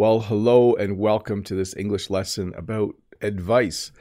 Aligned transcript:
Well, 0.00 0.20
hello 0.20 0.76
and 0.76 0.96
welcome 0.96 1.42
to 1.42 1.54
this 1.54 1.76
English 1.76 2.08
lesson 2.08 2.54
about 2.56 2.94
advice. 3.20 3.92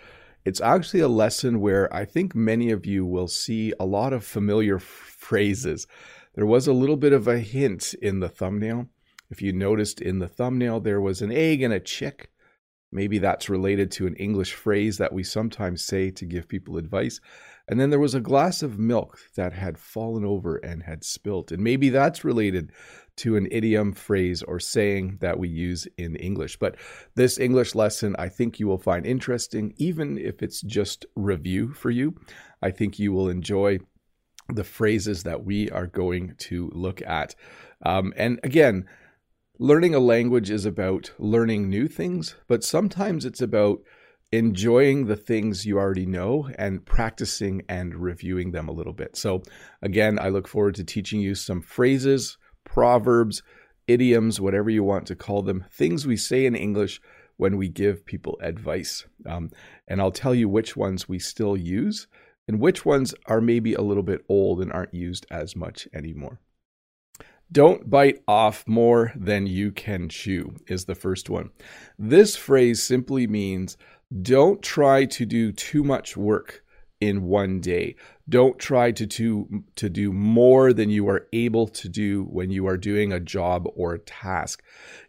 It's 0.46 0.62
actually 0.62 1.02
a 1.02 1.10
lesson 1.10 1.60
where 1.60 1.94
I 1.94 2.06
think 2.06 2.34
many 2.34 2.72
of 2.72 2.86
you 2.86 3.06
will 3.06 3.28
see 3.28 3.74
a 3.82 3.86
lot 3.86 4.14
of 4.14 4.24
familiar 4.24 4.80
phrases. 4.80 5.88
There 6.36 6.46
was 6.46 6.68
a 6.68 6.72
little 6.72 6.96
bit 6.96 7.12
of 7.12 7.28
a 7.28 7.40
hint 7.40 7.96
in 7.96 8.22
the 8.22 8.30
thumbnail. 8.30 8.88
If 9.30 9.42
you 9.42 9.52
noticed 9.52 10.00
in 10.00 10.20
the 10.20 10.30
thumbnail, 10.30 10.80
there 10.80 11.02
was 11.02 11.22
an 11.22 11.34
egg 11.34 11.62
and 11.62 11.74
a 11.74 11.82
chick. 11.82 12.32
Maybe 12.94 13.18
that's 13.18 13.50
related 13.50 13.92
to 13.92 14.08
an 14.08 14.16
English 14.16 14.54
phrase 14.54 15.00
that 15.00 15.12
we 15.12 15.24
sometimes 15.24 15.84
say 15.84 16.12
to 16.12 16.26
give 16.26 16.48
people 16.48 16.78
advice. 16.78 17.20
And 17.68 17.78
then 17.78 17.90
there 17.90 18.00
was 18.00 18.16
a 18.16 18.22
glass 18.22 18.64
of 18.64 18.80
milk 18.80 19.20
that 19.36 19.52
had 19.52 19.78
fallen 19.78 20.24
over 20.24 20.56
and 20.56 20.82
had 20.82 21.04
spilt. 21.04 21.52
And 21.52 21.62
maybe 21.62 21.90
that's 21.90 22.24
related 22.24 22.72
to 23.20 23.36
an 23.36 23.48
idiom, 23.52 23.94
phrase, 23.94 24.44
or 24.44 24.60
saying 24.60 25.18
that 25.22 25.40
we 25.40 25.48
use 25.48 25.88
in 25.98 26.16
English. 26.16 26.58
But 26.58 26.76
this 27.16 27.40
English 27.40 27.76
lesson, 27.76 28.16
I 28.20 28.30
think 28.30 28.60
you 28.60 28.68
will 28.68 28.78
find 28.78 29.06
interesting, 29.06 29.74
even 29.78 30.18
if 30.18 30.42
it's 30.42 30.62
just 30.62 31.06
review 31.16 31.74
for 31.74 31.90
you. 31.90 32.16
I 32.62 32.72
think 32.72 33.00
you 33.00 33.14
will 33.14 33.30
enjoy 33.30 33.80
the 34.48 34.64
phrases 34.64 35.24
that 35.24 35.44
we 35.44 35.70
are 35.70 35.88
going 35.88 36.36
to 36.38 36.70
look 36.74 37.02
at. 37.04 37.36
Um, 37.86 38.14
and 38.18 38.40
again, 38.44 38.86
learning 39.60 39.94
a 39.94 40.00
language 40.00 40.50
is 40.50 40.66
about 40.66 41.12
learning 41.20 41.70
new 41.70 41.88
things, 41.88 42.36
but 42.48 42.64
sometimes 42.64 43.26
it's 43.26 43.42
about 43.42 43.80
enjoying 44.32 45.08
the 45.08 45.16
things 45.16 45.66
you 45.66 45.78
already 45.78 46.06
know 46.06 46.50
and 46.58 46.86
practicing 46.86 47.64
and 47.68 47.96
reviewing 47.96 48.52
them 48.52 48.68
a 48.68 48.72
little 48.72 48.94
bit. 48.94 49.16
So, 49.16 49.42
again, 49.82 50.20
I 50.20 50.30
look 50.30 50.48
forward 50.48 50.76
to 50.76 50.84
teaching 50.84 51.20
you 51.20 51.36
some 51.36 51.62
phrases, 51.62 52.38
proverbs, 52.64 53.44
idioms, 53.88 54.40
whatever 54.40 54.70
you 54.70 54.84
want 54.84 55.08
to 55.08 55.16
call 55.16 55.42
them, 55.42 55.66
things 55.72 56.06
we 56.06 56.18
say 56.18 56.46
in 56.46 56.56
English 56.56 57.02
when 57.38 57.58
we 57.58 57.70
give 57.70 58.06
people 58.06 58.38
advice. 58.42 59.06
Um, 59.26 59.50
and 59.88 60.02
I'll 60.02 60.12
tell 60.12 60.36
you 60.36 60.50
which 60.50 60.76
ones 60.76 61.08
we 61.08 61.20
still 61.20 61.56
use 61.56 62.08
and 62.48 62.60
which 62.60 62.86
ones 62.86 63.14
are 63.28 63.42
maybe 63.42 63.74
a 63.74 63.82
little 63.82 64.04
bit 64.04 64.26
old 64.28 64.62
and 64.62 64.74
aren't 64.74 64.94
used 64.94 65.26
as 65.32 65.56
much 65.56 65.88
anymore. 65.94 66.40
Don't 67.52 67.90
bite 67.90 68.22
off 68.28 68.68
more 68.68 69.12
than 69.16 69.48
you 69.48 69.72
can 69.72 70.10
chew 70.10 70.56
is 70.68 70.86
the 70.86 70.96
first 70.96 71.30
one. 71.30 71.50
This 71.98 72.36
phrase 72.36 72.84
simply 72.84 73.26
means 73.26 73.78
don't 74.22 74.62
try 74.62 75.06
to 75.06 75.26
do 75.26 75.52
too 75.52 75.84
much 75.84 76.18
work 76.18 76.64
in 77.02 77.24
one 77.24 77.60
day. 77.62 77.96
Don't 78.28 78.60
try 78.60 78.92
to 78.92 79.06
do, 79.06 79.64
to 79.76 79.90
do 79.90 80.12
more 80.12 80.74
than 80.74 80.90
you 80.90 81.08
are 81.08 81.28
able 81.34 81.68
to 81.68 81.90
do 81.90 82.24
when 82.26 82.52
you 82.52 82.68
are 82.68 82.78
doing 82.78 83.12
a 83.12 83.20
job 83.20 83.68
or 83.76 83.94
a 83.94 84.00
task. 84.00 84.62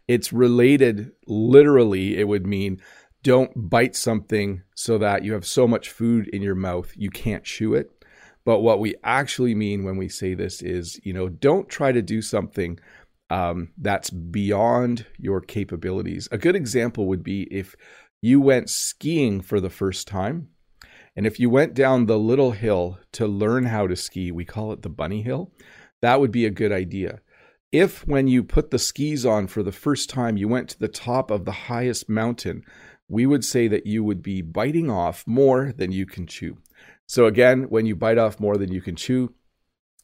It's 0.07 0.31
related, 0.31 1.11
literally, 1.27 2.17
it 2.17 2.27
would 2.27 2.47
mean 2.47 2.81
don't 3.23 3.69
bite 3.69 3.95
something 3.95 4.63
so 4.75 4.97
that 4.97 5.23
you 5.23 5.33
have 5.33 5.45
so 5.45 5.67
much 5.67 5.89
food 5.89 6.27
in 6.29 6.41
your 6.41 6.55
mouth 6.55 6.91
you 6.95 7.09
can't 7.09 7.43
chew 7.43 7.75
it. 7.75 7.91
But 8.43 8.61
what 8.61 8.79
we 8.79 8.95
actually 9.03 9.53
mean 9.53 9.83
when 9.83 9.97
we 9.97 10.09
say 10.09 10.33
this 10.33 10.61
is, 10.63 10.99
you 11.03 11.13
know, 11.13 11.29
don't 11.29 11.69
try 11.69 11.91
to 11.91 12.01
do 12.01 12.21
something 12.21 12.79
um, 13.29 13.69
that's 13.77 14.09
beyond 14.09 15.05
your 15.17 15.39
capabilities. 15.41 16.27
A 16.31 16.37
good 16.37 16.55
example 16.55 17.05
would 17.07 17.23
be 17.23 17.43
if 17.51 17.75
you 18.21 18.41
went 18.41 18.69
skiing 18.69 19.41
for 19.41 19.59
the 19.59 19.69
first 19.69 20.07
time. 20.07 20.49
And 21.15 21.27
if 21.27 21.39
you 21.39 21.49
went 21.49 21.73
down 21.73 22.05
the 22.05 22.19
little 22.19 22.51
hill 22.51 22.99
to 23.13 23.27
learn 23.27 23.65
how 23.65 23.87
to 23.87 23.95
ski, 23.95 24.31
we 24.31 24.45
call 24.45 24.71
it 24.71 24.81
the 24.81 24.89
bunny 24.89 25.21
hill, 25.21 25.51
that 26.01 26.19
would 26.19 26.31
be 26.31 26.45
a 26.45 26.51
good 26.51 26.71
idea. 26.71 27.19
If 27.71 28.05
when 28.07 28.27
you 28.27 28.43
put 28.43 28.71
the 28.71 28.79
skis 28.79 29.25
on 29.25 29.47
for 29.47 29.63
the 29.63 29.71
first 29.71 30.09
time, 30.09 30.37
you 30.37 30.47
went 30.47 30.69
to 30.69 30.79
the 30.79 30.87
top 30.87 31.31
of 31.31 31.45
the 31.45 31.51
highest 31.51 32.09
mountain, 32.09 32.63
we 33.07 33.25
would 33.25 33.43
say 33.43 33.67
that 33.67 33.85
you 33.85 34.03
would 34.03 34.21
be 34.21 34.41
biting 34.41 34.89
off 34.89 35.25
more 35.27 35.73
than 35.73 35.91
you 35.91 36.05
can 36.05 36.27
chew. 36.27 36.57
So, 37.07 37.25
again, 37.25 37.63
when 37.63 37.85
you 37.85 37.95
bite 37.95 38.17
off 38.17 38.39
more 38.39 38.57
than 38.57 38.71
you 38.71 38.81
can 38.81 38.95
chew, 38.95 39.33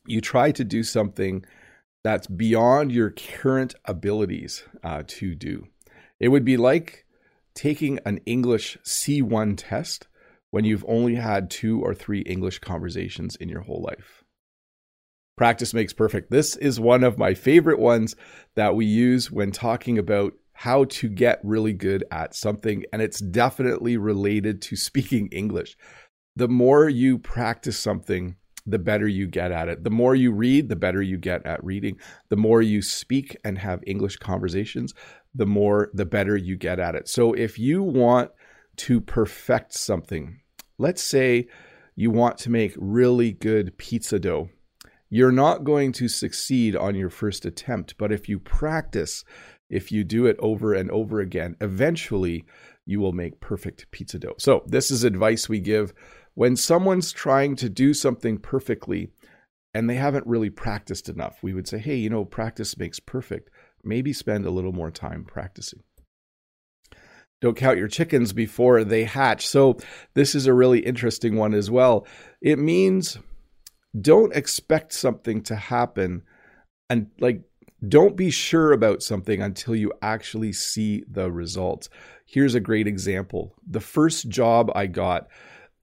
you 0.05 0.19
try 0.19 0.51
to 0.51 0.63
do 0.63 0.83
something 0.83 1.45
that's 2.03 2.27
beyond 2.27 2.91
your 2.91 3.11
current 3.11 3.75
abilities 3.85 4.63
uh, 4.83 5.03
to 5.07 5.35
do. 5.35 5.67
It 6.19 6.29
would 6.29 6.45
be 6.45 6.57
like 6.57 7.05
taking 7.53 7.99
an 8.05 8.19
English 8.25 8.77
C1 8.83 9.55
test 9.57 10.07
when 10.57 10.65
you've 10.65 10.85
only 10.87 11.13
had 11.13 11.51
two 11.51 11.79
or 11.81 11.93
three 11.93 12.21
English 12.21 12.57
conversations 12.57 13.35
in 13.35 13.47
your 13.47 13.61
whole 13.61 13.83
life. 13.83 14.23
Practice 15.37 15.71
makes 15.71 15.93
perfect. 15.93 16.31
This 16.31 16.55
is 16.55 16.79
one 16.79 17.03
of 17.03 17.19
my 17.19 17.35
favorite 17.35 17.77
ones 17.77 18.15
that 18.55 18.75
we 18.75 18.87
use 18.87 19.29
when 19.29 19.51
talking 19.51 19.99
about 19.99 20.33
how 20.53 20.85
to 20.85 21.09
get 21.09 21.39
really 21.43 21.73
good 21.73 22.03
at 22.09 22.33
something, 22.33 22.83
and 22.91 23.03
it's 23.03 23.19
definitely 23.19 23.97
related 23.97 24.59
to 24.63 24.75
speaking 24.75 25.27
English. 25.27 25.77
The 26.35 26.47
more 26.47 26.89
you 26.89 27.19
practice 27.19 27.77
something, 27.77 28.35
the 28.65 28.79
better 28.79 29.07
you 29.07 29.27
get 29.27 29.51
at 29.51 29.69
it. 29.69 29.83
The 29.83 29.91
more 29.91 30.15
you 30.15 30.31
read, 30.31 30.69
the 30.69 30.75
better 30.75 31.03
you 31.03 31.19
get 31.19 31.45
at 31.45 31.63
reading. 31.63 31.99
The 32.29 32.35
more 32.35 32.63
you 32.63 32.81
speak 32.81 33.37
and 33.45 33.59
have 33.59 33.83
English 33.85 34.17
conversations, 34.17 34.95
the 35.35 35.45
more, 35.45 35.91
the 35.93 36.07
better 36.07 36.35
you 36.35 36.57
get 36.57 36.79
at 36.79 36.95
it. 36.95 37.07
So 37.07 37.33
if 37.33 37.59
you 37.59 37.83
want 37.83 38.31
to 38.77 39.01
perfect 39.01 39.73
something, 39.73 40.39
let's 40.77 41.01
say 41.01 41.47
you 41.95 42.11
want 42.11 42.37
to 42.39 42.49
make 42.49 42.73
really 42.77 43.31
good 43.31 43.77
pizza 43.77 44.19
dough. 44.19 44.49
You're 45.09 45.31
not 45.31 45.63
going 45.63 45.93
to 45.93 46.07
succeed 46.07 46.75
on 46.75 46.95
your 46.95 47.09
first 47.09 47.45
attempt, 47.45 47.95
but 47.97 48.11
if 48.11 48.27
you 48.27 48.39
practice, 48.39 49.23
if 49.69 49.91
you 49.91 50.03
do 50.03 50.25
it 50.25 50.35
over 50.39 50.73
and 50.73 50.91
over 50.91 51.19
again, 51.19 51.55
eventually 51.61 52.45
you 52.85 52.99
will 52.99 53.13
make 53.13 53.39
perfect 53.39 53.89
pizza 53.91 54.19
dough. 54.19 54.35
So, 54.37 54.63
this 54.67 54.91
is 54.91 55.03
advice 55.03 55.47
we 55.47 55.59
give 55.59 55.93
when 56.33 56.55
someone's 56.55 57.11
trying 57.11 57.55
to 57.57 57.69
do 57.69 57.93
something 57.93 58.37
perfectly 58.37 59.09
and 59.73 59.89
they 59.89 59.95
haven't 59.95 60.27
really 60.27 60.49
practiced 60.49 61.09
enough. 61.09 61.39
We 61.41 61.53
would 61.53 61.67
say, 61.67 61.79
hey, 61.79 61.95
you 61.95 62.09
know, 62.09 62.25
practice 62.25 62.77
makes 62.77 62.99
perfect 62.99 63.49
maybe 63.87 64.13
spend 64.13 64.45
a 64.45 64.51
little 64.51 64.73
more 64.73 64.91
time 64.91 65.23
practicing. 65.23 65.81
Don't 67.41 67.57
count 67.57 67.77
your 67.77 67.87
chickens 67.87 68.33
before 68.33 68.83
they 68.83 69.03
hatch. 69.03 69.47
So, 69.47 69.77
this 70.15 70.33
is 70.33 70.47
a 70.47 70.53
really 70.53 70.79
interesting 70.79 71.35
one 71.35 71.53
as 71.53 71.69
well. 71.69 72.07
It 72.41 72.57
means 72.57 73.17
don't 73.99 74.35
expect 74.35 74.93
something 74.93 75.41
to 75.43 75.55
happen 75.55 76.23
and 76.89 77.07
like 77.19 77.41
don't 77.87 78.15
be 78.15 78.31
sure 78.31 78.71
about 78.71 79.03
something 79.03 79.41
until 79.41 79.75
you 79.75 79.93
actually 80.01 80.51
see 80.51 81.03
the 81.09 81.31
results. 81.31 81.89
Here's 82.25 82.55
a 82.55 82.59
great 82.59 82.87
example. 82.87 83.53
The 83.67 83.79
first 83.79 84.29
job 84.29 84.71
I 84.73 84.87
got, 84.87 85.27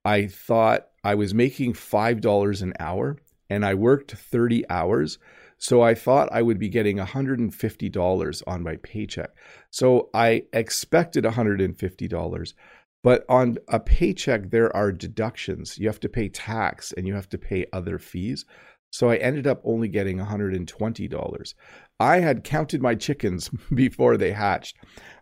I 0.05 0.27
thought 0.27 0.89
I 1.05 1.15
was 1.15 1.33
making 1.33 1.75
$5 1.75 2.63
an 2.63 2.75
hour 2.81 3.17
and 3.49 3.65
I 3.65 3.75
worked 3.75 4.13
30 4.13 4.69
hours. 4.69 5.19
So 5.59 5.83
I 5.83 5.95
thought 5.95 6.29
I 6.33 6.43
would 6.43 6.59
be 6.59 6.69
getting 6.69 6.99
$150 6.99 8.43
on 8.47 8.63
my 8.63 8.77
paycheck. 8.77 9.31
So 9.71 10.11
I 10.15 10.45
expected 10.53 11.25
$150. 11.25 12.55
But 13.03 13.25
on 13.29 13.59
a 13.69 13.79
paycheck, 13.79 14.51
there 14.51 14.75
are 14.75 14.91
deductions. 14.91 15.79
You 15.79 15.89
have 15.89 16.01
to 16.01 16.09
pay 16.09 16.29
tax 16.31 16.93
and 16.93 17.07
you 17.07 17.15
have 17.15 17.29
to 17.31 17.39
pay 17.39 17.67
other 17.73 17.99
fees. 17.99 18.47
So 18.91 19.11
I 19.11 19.17
ended 19.17 19.47
up 19.47 19.61
only 19.65 19.89
getting 19.89 20.19
$120. 20.19 21.55
I 22.01 22.21
had 22.21 22.45
counted 22.45 22.81
my 22.81 22.95
chickens 22.95 23.51
before 23.75 24.17
they 24.17 24.33
hatched. 24.33 24.77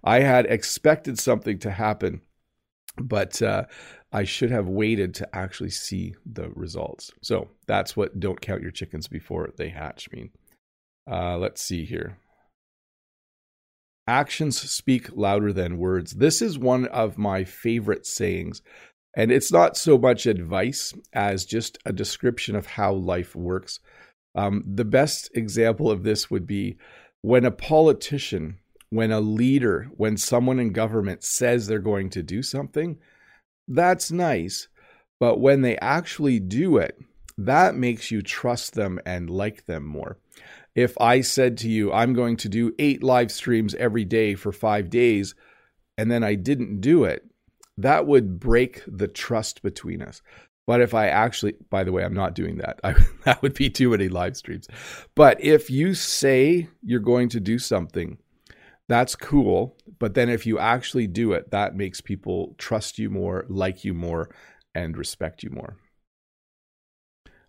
I 0.04 0.20
had 0.20 0.46
expected 0.46 1.18
something 1.18 1.58
to 1.60 1.70
happen, 1.70 2.20
but 2.98 3.40
uh, 3.40 3.64
I 4.12 4.24
should 4.24 4.50
have 4.50 4.68
waited 4.68 5.14
to 5.14 5.34
actually 5.34 5.70
see 5.70 6.14
the 6.26 6.50
results. 6.50 7.10
So 7.22 7.48
that's 7.66 7.96
what 7.96 8.20
don't 8.20 8.40
count 8.40 8.62
your 8.62 8.70
chickens 8.70 9.08
before 9.08 9.50
they 9.56 9.70
hatch 9.70 10.10
mean. 10.12 10.30
Uh, 11.10 11.38
let's 11.38 11.62
see 11.62 11.84
here. 11.84 12.18
Actions 14.06 14.60
speak 14.60 15.16
louder 15.16 15.52
than 15.52 15.78
words. 15.78 16.12
This 16.12 16.42
is 16.42 16.58
one 16.58 16.86
of 16.86 17.16
my 17.16 17.44
favorite 17.44 18.06
sayings. 18.06 18.60
And 19.16 19.30
it's 19.30 19.52
not 19.52 19.76
so 19.76 19.96
much 19.96 20.26
advice 20.26 20.92
as 21.12 21.44
just 21.44 21.78
a 21.84 21.92
description 21.92 22.56
of 22.56 22.66
how 22.66 22.92
life 22.92 23.34
works. 23.34 23.80
Um, 24.34 24.64
the 24.66 24.84
best 24.84 25.30
example 25.34 25.90
of 25.90 26.02
this 26.02 26.30
would 26.30 26.46
be 26.46 26.76
when 27.20 27.44
a 27.44 27.50
politician, 27.50 28.58
when 28.90 29.12
a 29.12 29.20
leader, 29.20 29.88
when 29.96 30.16
someone 30.16 30.58
in 30.58 30.72
government 30.72 31.22
says 31.22 31.66
they're 31.66 31.78
going 31.78 32.10
to 32.10 32.22
do 32.22 32.42
something, 32.42 32.98
that's 33.68 34.10
nice. 34.10 34.68
But 35.20 35.40
when 35.40 35.62
they 35.62 35.76
actually 35.78 36.40
do 36.40 36.78
it, 36.78 36.98
that 37.38 37.74
makes 37.74 38.10
you 38.10 38.22
trust 38.22 38.74
them 38.74 38.98
and 39.06 39.30
like 39.30 39.66
them 39.66 39.84
more. 39.84 40.18
If 40.74 40.98
I 41.00 41.20
said 41.20 41.58
to 41.58 41.68
you, 41.68 41.92
I'm 41.92 42.14
going 42.14 42.36
to 42.38 42.48
do 42.48 42.74
eight 42.78 43.02
live 43.02 43.30
streams 43.30 43.74
every 43.74 44.04
day 44.04 44.34
for 44.34 44.52
five 44.52 44.90
days, 44.90 45.34
and 45.98 46.10
then 46.10 46.24
I 46.24 46.34
didn't 46.34 46.80
do 46.80 47.04
it, 47.04 47.24
that 47.78 48.06
would 48.06 48.40
break 48.40 48.82
the 48.86 49.08
trust 49.08 49.62
between 49.62 50.02
us. 50.02 50.22
But 50.66 50.80
if 50.80 50.94
I 50.94 51.08
actually, 51.08 51.54
by 51.70 51.84
the 51.84 51.92
way, 51.92 52.04
I'm 52.04 52.14
not 52.14 52.34
doing 52.34 52.58
that. 52.58 52.80
I, 52.84 52.94
that 53.24 53.42
would 53.42 53.54
be 53.54 53.68
too 53.68 53.90
many 53.90 54.08
live 54.08 54.36
streams. 54.36 54.68
But 55.14 55.42
if 55.42 55.70
you 55.70 55.94
say 55.94 56.68
you're 56.82 57.00
going 57.00 57.28
to 57.30 57.40
do 57.40 57.58
something, 57.58 58.18
That's 58.88 59.14
cool. 59.14 59.76
But 59.98 60.14
then 60.14 60.28
if 60.28 60.46
you 60.46 60.58
actually 60.58 61.06
do 61.06 61.32
it, 61.32 61.50
that 61.50 61.76
makes 61.76 62.00
people 62.00 62.54
trust 62.58 62.98
you 62.98 63.10
more, 63.10 63.46
like 63.48 63.84
you 63.84 63.94
more, 63.94 64.30
and 64.74 64.96
respect 64.96 65.42
you 65.42 65.50
more. 65.50 65.76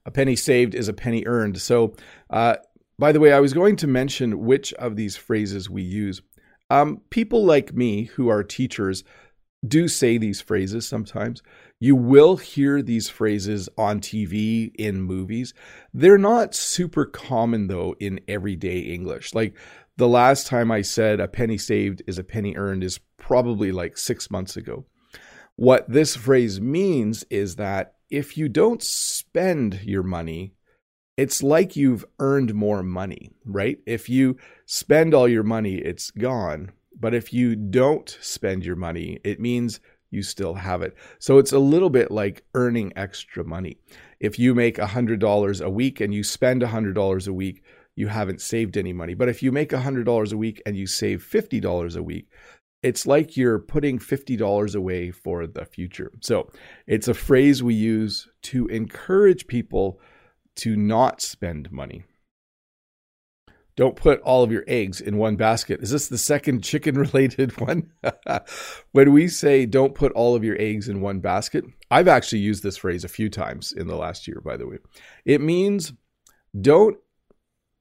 A 0.06 0.12
penny 0.12 0.36
saved 0.36 0.76
is 0.76 0.88
a 0.88 0.94
penny 0.94 1.26
earned. 1.26 1.60
So, 1.62 1.96
uh, 2.30 2.58
by 3.00 3.12
the 3.12 3.20
way, 3.20 3.34
I 3.34 3.40
was 3.40 3.54
going 3.54 3.76
to 3.78 3.88
mention 3.88 4.46
which 4.46 4.74
of 4.74 4.96
these 4.96 5.16
phrases 5.16 5.70
we 5.70 5.82
use. 5.82 6.22
Um, 6.70 7.02
people 7.10 7.44
like 7.46 7.74
me 7.74 8.04
who 8.04 8.30
are 8.30 8.44
teachers 8.44 9.04
do 9.66 9.88
say 9.88 10.18
these 10.18 10.42
phrases 10.42 10.88
sometimes. 10.88 11.42
You 11.84 11.98
will 11.98 12.38
hear 12.38 12.82
these 12.82 13.10
phrases 13.10 13.68
on 13.78 14.00
TV, 14.00 14.74
in 14.76 15.02
movies. 15.02 15.54
They're 15.94 16.18
not 16.18 16.56
super 16.56 17.04
common, 17.04 17.68
though, 17.68 17.94
in 18.00 18.22
everyday 18.26 18.80
English. 18.80 19.34
Like 19.34 19.58
the 19.98 20.08
last 20.08 20.48
time 20.48 20.72
I 20.72 20.82
said 20.82 21.20
a 21.20 21.28
penny 21.28 21.58
saved 21.58 22.02
is 22.08 22.18
a 22.18 22.24
penny 22.24 22.56
earned 22.56 22.86
is 22.86 23.02
probably 23.18 23.74
like 23.74 23.98
six 23.98 24.32
months 24.32 24.56
ago. 24.56 24.86
What 25.58 25.92
this 25.92 26.16
phrase 26.16 26.62
means 26.62 27.26
is 27.30 27.58
that 27.58 27.96
if 28.10 28.38
you 28.38 28.48
don't 28.48 28.82
spend 28.82 29.82
your 29.84 30.04
money, 30.04 30.54
it's 31.18 31.44
like 31.44 31.76
you've 31.76 32.06
earned 32.18 32.54
more 32.54 32.82
money, 32.82 33.34
right? 33.44 33.80
If 33.86 34.08
you 34.08 34.38
spend 34.66 35.14
all 35.14 35.28
your 35.28 35.44
money, 35.44 35.80
it's 35.80 36.12
gone. 36.12 36.72
But 36.98 37.14
if 37.14 37.34
you 37.34 37.58
don't 37.58 38.18
spend 38.22 38.64
your 38.64 38.78
money, 38.78 39.20
it 39.26 39.42
means 39.42 39.82
you 40.14 40.24
still 40.24 40.54
have 40.54 40.82
it. 40.82 40.96
So 41.20 41.38
it's 41.38 41.52
a 41.52 41.60
little 41.60 41.90
bit 41.90 42.12
like 42.12 42.46
earning 42.54 42.94
extra 42.96 43.44
money. 43.44 43.78
If 44.20 44.38
you 44.38 44.54
make 44.54 44.78
$100 44.78 45.62
a 45.62 45.70
week 45.70 46.00
and 46.00 46.14
you 46.14 46.24
spend 46.24 46.62
$100 46.62 47.28
a 47.28 47.34
week, 47.34 47.64
you 47.96 48.08
haven't 48.08 48.42
saved 48.42 48.78
any 48.78 48.94
money. 48.94 49.14
But 49.14 49.30
if 49.30 49.44
you 49.44 49.52
make 49.52 49.70
$100 49.72 50.34
a 50.34 50.38
week 50.38 50.62
and 50.66 50.76
you 50.76 50.88
save 50.88 51.24
$50 51.24 51.98
a 51.98 52.04
week, 52.04 52.28
it's 52.82 53.08
like 53.08 53.38
you're 53.38 53.60
putting 53.60 53.98
$50 53.98 54.76
away 54.76 55.12
for 55.12 55.48
the 55.48 55.66
future. 55.66 56.12
So 56.22 56.52
it's 56.86 57.08
a 57.08 57.14
phrase 57.14 57.64
we 57.64 57.74
use 57.74 58.28
to 58.44 58.68
encourage 58.68 59.48
people 59.48 60.00
to 60.58 60.76
not 60.76 61.22
spend 61.22 61.72
money. 61.72 62.04
Don't 63.76 63.96
put 63.96 64.22
all 64.22 64.44
of 64.44 64.52
your 64.52 64.64
eggs 64.68 65.02
in 65.02 65.18
one 65.18 65.36
basket. 65.36 65.82
Is 65.82 65.90
this 65.90 66.08
the 66.08 66.18
second 66.18 66.64
chicken 66.64 66.96
related 66.96 67.60
one? 67.60 67.92
when 68.92 69.12
we 69.12 69.28
say 69.28 69.66
don't 69.66 69.96
put 69.96 70.12
all 70.14 70.36
of 70.36 70.44
your 70.44 70.60
eggs 70.60 70.88
in 70.88 71.02
one 71.02 71.20
basket, 71.20 71.66
I've 71.90 72.08
actually 72.08 72.40
used 72.40 72.64
this 72.64 72.78
phrase 72.78 73.04
a 73.04 73.10
few 73.10 73.30
times 73.30 73.72
in 73.72 73.88
the 73.88 73.96
last 73.96 74.28
year, 74.28 74.42
by 74.42 74.58
the 74.58 74.68
way. 74.68 74.78
It 75.26 75.42
means 75.42 75.94
don't 76.60 76.98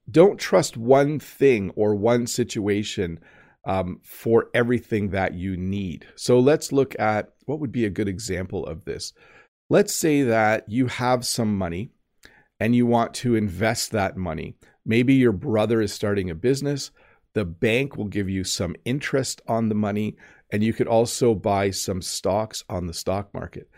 don't 0.09 0.39
trust 0.39 0.75
one 0.75 1.17
thing 1.19 1.71
or 1.75 1.95
one 1.95 2.27
situation 2.27 3.19
um, 3.65 3.99
for 4.03 4.49
everything 4.53 5.11
that 5.11 5.33
you 5.33 5.55
need. 5.55 6.05
So 6.15 6.39
let's 6.39 6.71
look 6.71 6.97
at 6.99 7.33
what 7.45 7.59
would 7.59 7.71
be 7.71 7.85
a 7.85 7.89
good 7.89 8.09
example 8.09 8.65
of 8.65 8.83
this. 8.83 9.13
Let's 9.69 9.93
say 9.93 10.23
that 10.23 10.65
you 10.67 10.87
have 10.87 11.25
some 11.25 11.57
money 11.57 11.91
and 12.59 12.75
you 12.75 12.85
want 12.85 13.13
to 13.15 13.35
invest 13.35 13.91
that 13.91 14.17
money. 14.17 14.55
Maybe 14.85 15.13
your 15.13 15.31
brother 15.31 15.81
is 15.81 15.93
starting 15.93 16.29
a 16.29 16.35
business. 16.35 16.91
The 17.33 17.45
bank 17.45 17.97
will 17.97 18.07
give 18.07 18.29
you 18.29 18.43
some 18.43 18.75
interest 18.85 19.41
on 19.47 19.69
the 19.69 19.75
money, 19.75 20.17
and 20.51 20.63
you 20.63 20.73
could 20.73 20.87
also 20.87 21.33
buy 21.33 21.71
some 21.71 22.01
stocks 22.01 22.63
on 22.69 22.87
the 22.87 22.93
stock 22.93 23.33
market. 23.33 23.69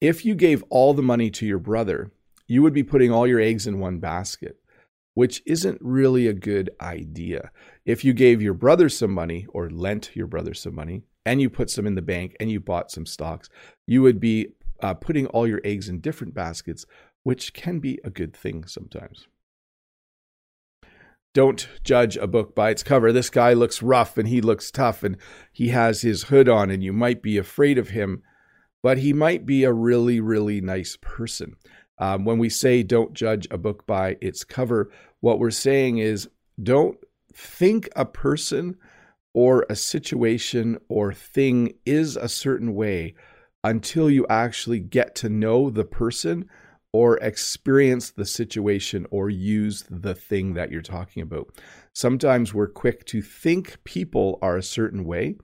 If 0.00 0.24
you 0.24 0.34
gave 0.34 0.64
all 0.70 0.94
the 0.94 1.02
money 1.02 1.30
to 1.30 1.46
your 1.46 1.58
brother, 1.58 2.10
you 2.46 2.62
would 2.62 2.74
be 2.74 2.82
putting 2.82 3.10
all 3.10 3.26
your 3.26 3.40
eggs 3.40 3.66
in 3.66 3.78
one 3.78 3.98
basket 3.98 4.58
which 5.14 5.42
isn't 5.46 5.78
really 5.80 6.26
a 6.26 6.32
good 6.32 6.70
idea. 6.80 7.50
If 7.86 8.04
you 8.04 8.12
gave 8.12 8.42
your 8.42 8.54
brother 8.54 8.88
some 8.88 9.12
money 9.12 9.46
or 9.48 9.70
lent 9.70 10.14
your 10.14 10.26
brother 10.26 10.54
some 10.54 10.74
money 10.74 11.02
and 11.24 11.40
you 11.40 11.48
put 11.48 11.70
some 11.70 11.86
in 11.86 11.94
the 11.94 12.02
bank 12.02 12.36
and 12.38 12.50
you 12.50 12.60
bought 12.60 12.90
some 12.90 13.06
stocks, 13.06 13.48
you 13.86 14.02
would 14.02 14.20
be 14.20 14.48
uh, 14.82 14.94
putting 14.94 15.26
all 15.28 15.46
your 15.46 15.60
eggs 15.64 15.88
in 15.88 16.00
different 16.00 16.34
baskets, 16.34 16.84
which 17.22 17.54
can 17.54 17.78
be 17.78 18.00
a 18.04 18.10
good 18.10 18.36
thing 18.36 18.66
sometimes. 18.66 19.28
Don't 21.34 21.68
judge 21.82 22.16
a 22.16 22.28
book 22.28 22.54
by 22.54 22.70
its 22.70 22.84
cover. 22.84 23.12
This 23.12 23.28
guy 23.28 23.52
looks 23.52 23.82
rough 23.82 24.16
and 24.16 24.28
he 24.28 24.40
looks 24.40 24.70
tough 24.70 25.02
and 25.02 25.16
he 25.52 25.68
has 25.68 26.02
his 26.02 26.24
hood 26.24 26.48
on 26.48 26.70
and 26.70 26.82
you 26.82 26.92
might 26.92 27.22
be 27.22 27.36
afraid 27.36 27.76
of 27.76 27.90
him, 27.90 28.22
but 28.82 28.98
he 28.98 29.12
might 29.12 29.44
be 29.44 29.64
a 29.64 29.72
really, 29.72 30.20
really 30.20 30.60
nice 30.60 30.96
person. 31.00 31.56
Um, 31.98 32.24
when 32.24 32.38
we 32.38 32.48
say 32.48 32.84
don't 32.84 33.14
judge 33.14 33.48
a 33.50 33.58
book 33.58 33.84
by 33.86 34.16
its 34.20 34.44
cover, 34.44 34.90
what 35.20 35.40
we're 35.40 35.50
saying 35.50 35.98
is 35.98 36.28
don't 36.62 36.96
think 37.34 37.88
a 37.96 38.04
person 38.04 38.76
or 39.32 39.66
a 39.68 39.74
situation 39.74 40.78
or 40.88 41.12
thing 41.12 41.74
is 41.84 42.16
a 42.16 42.28
certain 42.28 42.74
way 42.74 43.14
until 43.64 44.08
you 44.08 44.24
actually 44.28 44.78
get 44.78 45.16
to 45.16 45.28
know 45.28 45.68
the 45.68 45.84
person 45.84 46.48
or 46.94 47.16
experience 47.16 48.10
the 48.10 48.24
situation 48.24 49.04
or 49.10 49.28
use 49.28 49.84
the 49.90 50.14
thing 50.14 50.54
that 50.54 50.70
you're 50.70 50.80
talking 50.80 51.24
about. 51.24 51.48
Sometimes 51.92 52.54
we're 52.54 52.68
quick 52.68 53.04
to 53.06 53.20
think 53.20 53.82
people 53.82 54.38
are 54.40 54.56
a 54.56 54.62
certain 54.62 55.04
way 55.04 55.34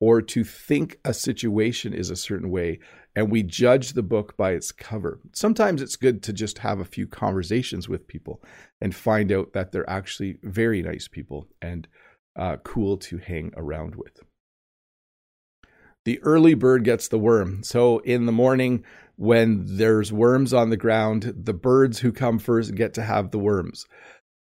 or 0.00 0.22
to 0.22 0.42
think 0.42 0.98
a 1.04 1.12
situation 1.12 1.92
is 1.92 2.08
a 2.08 2.16
certain 2.16 2.50
way 2.50 2.78
and 3.14 3.30
we 3.30 3.42
judge 3.42 3.92
the 3.92 4.02
book 4.02 4.34
by 4.38 4.52
its 4.52 4.72
cover. 4.72 5.20
Sometimes 5.34 5.82
it's 5.82 5.96
good 5.96 6.22
to 6.22 6.32
just 6.32 6.56
have 6.58 6.80
a 6.80 6.86
few 6.86 7.06
conversations 7.06 7.86
with 7.86 8.08
people 8.08 8.42
and 8.80 8.94
find 8.94 9.30
out 9.30 9.52
that 9.52 9.72
they're 9.72 9.88
actually 9.88 10.38
very 10.42 10.80
nice 10.80 11.06
people 11.06 11.48
and 11.60 11.86
uh, 12.34 12.56
cool 12.64 12.96
to 12.96 13.18
hang 13.18 13.52
around 13.58 13.94
with. 13.94 14.20
The 16.04 16.20
early 16.22 16.54
bird 16.54 16.84
gets 16.84 17.08
the 17.08 17.18
worm. 17.18 17.62
So 17.62 17.98
in 18.00 18.26
the 18.26 18.32
morning, 18.32 18.84
when 19.16 19.64
there's 19.76 20.12
worms 20.12 20.52
on 20.52 20.70
the 20.70 20.76
ground, 20.76 21.32
the 21.36 21.54
birds 21.54 22.00
who 22.00 22.12
come 22.12 22.38
first 22.38 22.74
get 22.74 22.94
to 22.94 23.02
have 23.02 23.30
the 23.30 23.38
worms. 23.38 23.86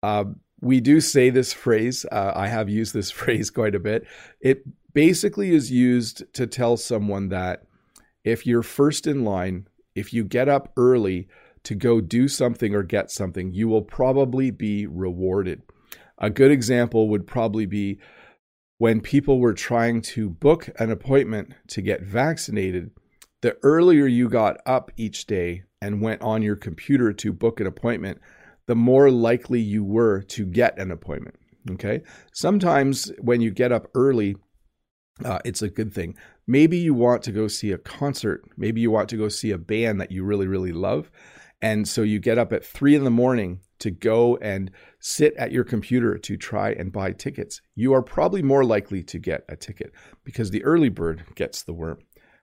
Uh, 0.03 0.25
we 0.61 0.81
do 0.81 1.01
say 1.01 1.31
this 1.31 1.53
phrase. 1.53 2.05
Uh, 2.11 2.33
I 2.35 2.49
have 2.49 2.69
used 2.69 2.95
this 2.95 3.11
phrase 3.13 3.51
quite 3.51 3.75
a 3.75 3.81
bit. 3.81 4.07
It 4.41 4.65
basically 4.93 5.51
is 5.51 5.71
used 5.71 6.25
to 6.35 6.47
tell 6.47 6.77
someone 6.77 7.29
that 7.29 7.63
if 8.25 8.47
you're 8.47 8.63
first 8.63 9.07
in 9.07 9.25
line, 9.25 9.69
if 9.95 10.13
you 10.13 10.25
get 10.25 10.49
up 10.49 10.73
early 10.77 11.29
to 11.63 11.75
go 11.75 12.01
do 12.01 12.29
something 12.29 12.75
or 12.75 12.83
get 12.83 13.11
something, 13.11 13.53
you 13.53 13.69
will 13.69 13.83
probably 13.83 14.51
be 14.51 14.87
rewarded. 14.87 15.63
A 16.19 16.31
good 16.31 16.51
example 16.51 17.09
would 17.09 17.27
probably 17.27 17.67
be 17.67 17.99
when 18.79 19.01
people 19.01 19.39
were 19.39 19.55
trying 19.55 20.01
to 20.03 20.29
book 20.29 20.69
an 20.79 20.91
appointment 20.91 21.55
to 21.69 21.83
get 21.83 22.03
vaccinated. 22.03 22.91
The 23.43 23.57
earlier 23.63 24.07
you 24.07 24.29
got 24.29 24.59
up 24.67 24.91
each 24.97 25.27
day 25.27 25.65
and 25.81 26.01
went 26.01 26.23
on 26.23 26.43
your 26.43 26.57
computer 26.57 27.13
to 27.13 27.33
book 27.33 27.61
an 27.61 27.67
appointment, 27.67 28.21
the 28.67 28.75
more 28.75 29.11
likely 29.11 29.61
you 29.61 29.85
were 29.85 30.23
to 30.23 30.47
get 30.47 30.79
an 30.79 30.91
appointment. 30.91 31.37
Okay. 31.73 32.03
Sometimes 32.33 33.13
when 33.21 33.41
you 33.41 33.51
get 33.51 33.73
up 33.73 33.89
early, 33.95 34.37
uh, 35.25 35.39
it's 35.45 35.63
a 35.63 35.69
good 35.69 35.93
thing. 35.93 36.17
Maybe 36.47 36.79
you 36.79 36.95
want 36.95 37.23
to 37.25 37.33
go 37.33 37.49
see 37.49 37.73
a 37.73 37.79
concert. 37.79 38.45
Maybe 38.57 38.81
you 38.81 38.91
want 38.91 39.09
to 39.11 39.17
go 39.17 39.29
see 39.29 39.51
a 39.51 39.59
band 39.59 40.01
that 40.01 40.13
you 40.13 40.25
really, 40.25 40.47
really 40.47 40.73
love. 40.73 41.11
And 41.63 41.89
so 41.89 42.03
you 42.03 42.19
get 42.19 42.39
up 42.39 42.53
at 42.53 42.65
three 42.65 42.95
in 42.95 43.05
the 43.05 43.11
morning 43.11 43.61
to 43.79 43.91
go 43.91 44.37
and 44.37 44.71
sit 45.01 45.35
at 45.37 45.53
your 45.53 45.65
computer 45.65 46.19
to 46.19 46.37
try 46.37 46.71
and 46.71 46.93
buy 46.93 47.13
tickets. 47.13 47.61
You 47.75 47.93
are 47.95 48.03
probably 48.03 48.43
more 48.43 48.65
likely 48.65 49.03
to 49.05 49.19
get 49.19 49.45
a 49.49 49.57
ticket 49.57 49.93
because 50.25 50.51
the 50.51 50.65
early 50.65 50.89
bird 50.89 51.25
gets 51.35 51.63
the 51.63 51.73
worm. 51.73 51.99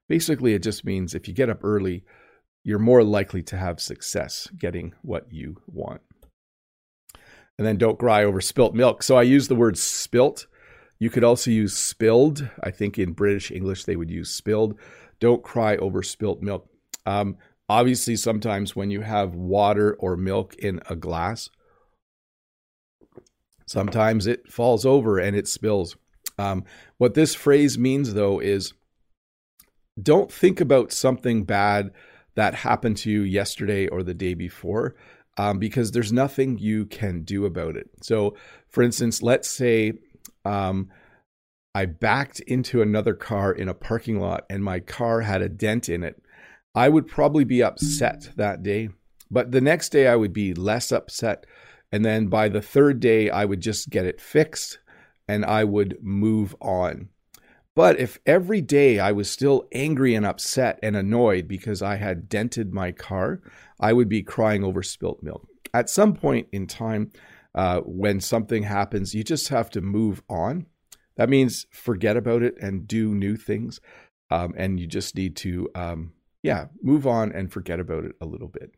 Basically, 0.10 0.54
it 0.54 0.64
just 0.64 0.86
means 0.86 1.16
if 1.16 1.28
you 1.28 1.34
get 1.34 1.50
up 1.50 1.64
early, 1.64 2.04
you're 2.64 2.80
more 2.80 3.04
likely 3.04 3.42
to 3.44 3.58
have 3.58 3.80
success 3.80 4.48
getting 4.58 4.94
what 5.02 5.32
you 5.32 5.62
want. 5.68 6.02
And 7.58 7.68
then 7.68 7.78
don't 7.78 8.00
cry 8.00 8.24
over 8.24 8.42
spilt 8.42 8.74
milk. 8.74 9.04
So 9.04 9.16
I 9.16 9.24
use 9.24 9.48
the 9.48 9.56
word 9.56 9.78
spilt 9.78 10.48
you 11.04 11.10
could 11.10 11.26
also 11.26 11.52
use 11.52 11.76
spilled. 11.76 12.48
I 12.64 12.72
think 12.72 12.98
in 12.98 13.12
British 13.12 13.52
English 13.52 13.84
they 13.84 13.98
would 13.98 14.10
use 14.10 14.30
spilled. 14.30 14.80
Don't 15.20 15.44
cry 15.44 15.76
over 15.76 16.02
spilt 16.02 16.42
milk. 16.42 16.70
Um, 17.06 17.36
obviously, 17.68 18.16
sometimes 18.16 18.74
when 18.74 18.90
you 18.90 19.02
have 19.02 19.36
water 19.36 19.98
or 20.00 20.16
milk 20.16 20.56
in 20.56 20.80
a 20.90 20.96
glass, 20.96 21.50
sometimes 23.66 24.28
it 24.28 24.50
falls 24.50 24.86
over 24.86 25.20
and 25.20 25.36
it 25.36 25.50
spills. 25.50 25.98
Um, 26.40 26.64
what 27.00 27.16
this 27.16 27.36
phrase 27.36 27.78
means, 27.78 28.14
though, 28.14 28.40
is 28.40 28.74
don't 30.02 30.32
think 30.32 30.60
about 30.60 30.92
something 30.92 31.44
bad 31.44 31.92
that 32.36 32.56
happened 32.56 32.98
to 32.98 33.12
you 33.12 33.22
yesterday 33.22 33.88
or 33.88 34.04
the 34.04 34.14
day 34.14 34.34
before. 34.34 34.96
Um, 35.36 35.58
because 35.58 35.92
there's 35.92 36.14
nothing 36.14 36.60
you 36.60 36.86
can 36.86 37.24
do 37.24 37.46
about 37.46 37.76
it. 37.76 37.90
So, 38.04 38.36
for 38.70 38.84
instance, 38.84 39.24
let's 39.24 39.50
say 39.50 39.94
um, 40.46 40.90
I 41.74 41.86
backed 41.86 42.40
into 42.42 42.84
another 42.84 43.16
car 43.16 43.52
in 43.52 43.68
a 43.68 43.74
parking 43.74 44.20
lot 44.20 44.46
and 44.48 44.64
my 44.64 44.80
car 44.80 45.22
had 45.22 45.42
a 45.42 45.50
dent 45.50 45.90
in 45.90 46.04
it. 46.04 46.22
I 46.76 46.90
would 46.90 47.08
probably 47.08 47.46
be 47.46 47.64
upset 47.64 48.30
that 48.36 48.62
day, 48.62 48.90
but 49.32 49.52
the 49.52 49.62
next 49.62 49.90
day 49.90 50.08
I 50.08 50.16
would 50.16 50.34
be 50.34 50.54
less 50.54 50.92
upset. 50.92 51.46
And 51.92 52.06
then 52.06 52.28
by 52.28 52.50
the 52.50 52.62
third 52.62 53.00
day, 53.00 53.30
I 53.30 53.46
would 53.46 53.62
just 53.62 53.90
get 53.90 54.06
it 54.06 54.22
fixed 54.22 54.80
and 55.28 55.46
I 55.46 55.64
would 55.64 55.98
move 56.02 56.56
on. 56.62 57.10
But 57.76 58.00
if 58.00 58.20
every 58.26 58.62
day 58.62 59.00
I 59.00 59.12
was 59.12 59.30
still 59.30 59.68
angry 59.72 60.14
and 60.14 60.26
upset 60.26 60.80
and 60.84 60.96
annoyed 60.96 61.48
because 61.48 61.82
I 61.82 61.96
had 61.96 62.30
dented 62.30 62.72
my 62.74 62.92
car, 62.92 63.42
I 63.80 63.94
would 63.94 64.10
be 64.10 64.22
crying 64.22 64.64
over 64.64 64.84
spilt 64.84 65.24
milk. 65.24 65.48
At 65.74 65.90
some 65.90 66.14
point 66.14 66.48
in 66.52 66.68
time, 66.68 67.12
uh, 67.56 67.82
when 67.82 68.20
something 68.20 68.64
happens, 68.64 69.16
you 69.16 69.24
just 69.24 69.50
have 69.50 69.70
to 69.72 69.82
move 69.82 70.22
on. 70.30 70.68
That 71.16 71.30
means 71.30 71.66
forget 71.72 72.16
about 72.16 72.44
it 72.44 72.56
and 72.62 72.88
do 72.88 73.16
new 73.16 73.36
things. 73.36 73.80
Um, 74.30 74.54
and 74.58 74.80
you 74.80 74.88
just 74.88 75.16
need 75.16 75.36
to, 75.38 75.70
um, 75.76 76.14
yeah, 76.42 76.66
move 76.82 77.08
on 77.08 77.32
and 77.32 77.52
forget 77.52 77.80
about 77.80 78.06
it 78.06 78.14
a 78.22 78.26
little 78.26 78.48
bit. 78.48 78.72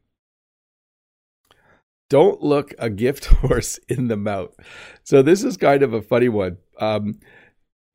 Don't 2.10 2.42
look 2.42 2.74
a 2.78 2.90
gift 2.90 3.26
horse 3.42 3.78
in 3.90 4.08
the 4.08 4.18
mouth. 4.18 4.56
So, 5.04 5.22
this 5.22 5.44
is 5.44 5.58
kind 5.58 5.82
of 5.82 5.94
a 5.94 6.02
funny 6.02 6.30
one. 6.30 6.58
Um, 6.80 7.20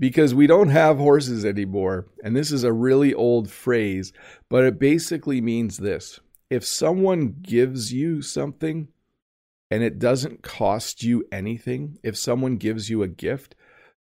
because 0.00 0.34
we 0.34 0.48
don't 0.48 0.70
have 0.70 0.96
horses 0.96 1.44
anymore. 1.44 2.06
And 2.24 2.34
this 2.34 2.50
is 2.50 2.64
a 2.64 2.72
really 2.72 3.14
old 3.14 3.50
phrase, 3.50 4.12
but 4.48 4.64
it 4.64 4.80
basically 4.80 5.40
means 5.40 5.76
this 5.76 6.18
if 6.48 6.64
someone 6.64 7.36
gives 7.42 7.92
you 7.92 8.22
something 8.22 8.88
and 9.70 9.84
it 9.84 10.00
doesn't 10.00 10.42
cost 10.42 11.04
you 11.04 11.24
anything, 11.30 11.98
if 12.02 12.16
someone 12.16 12.56
gives 12.56 12.90
you 12.90 13.04
a 13.04 13.08
gift, 13.08 13.54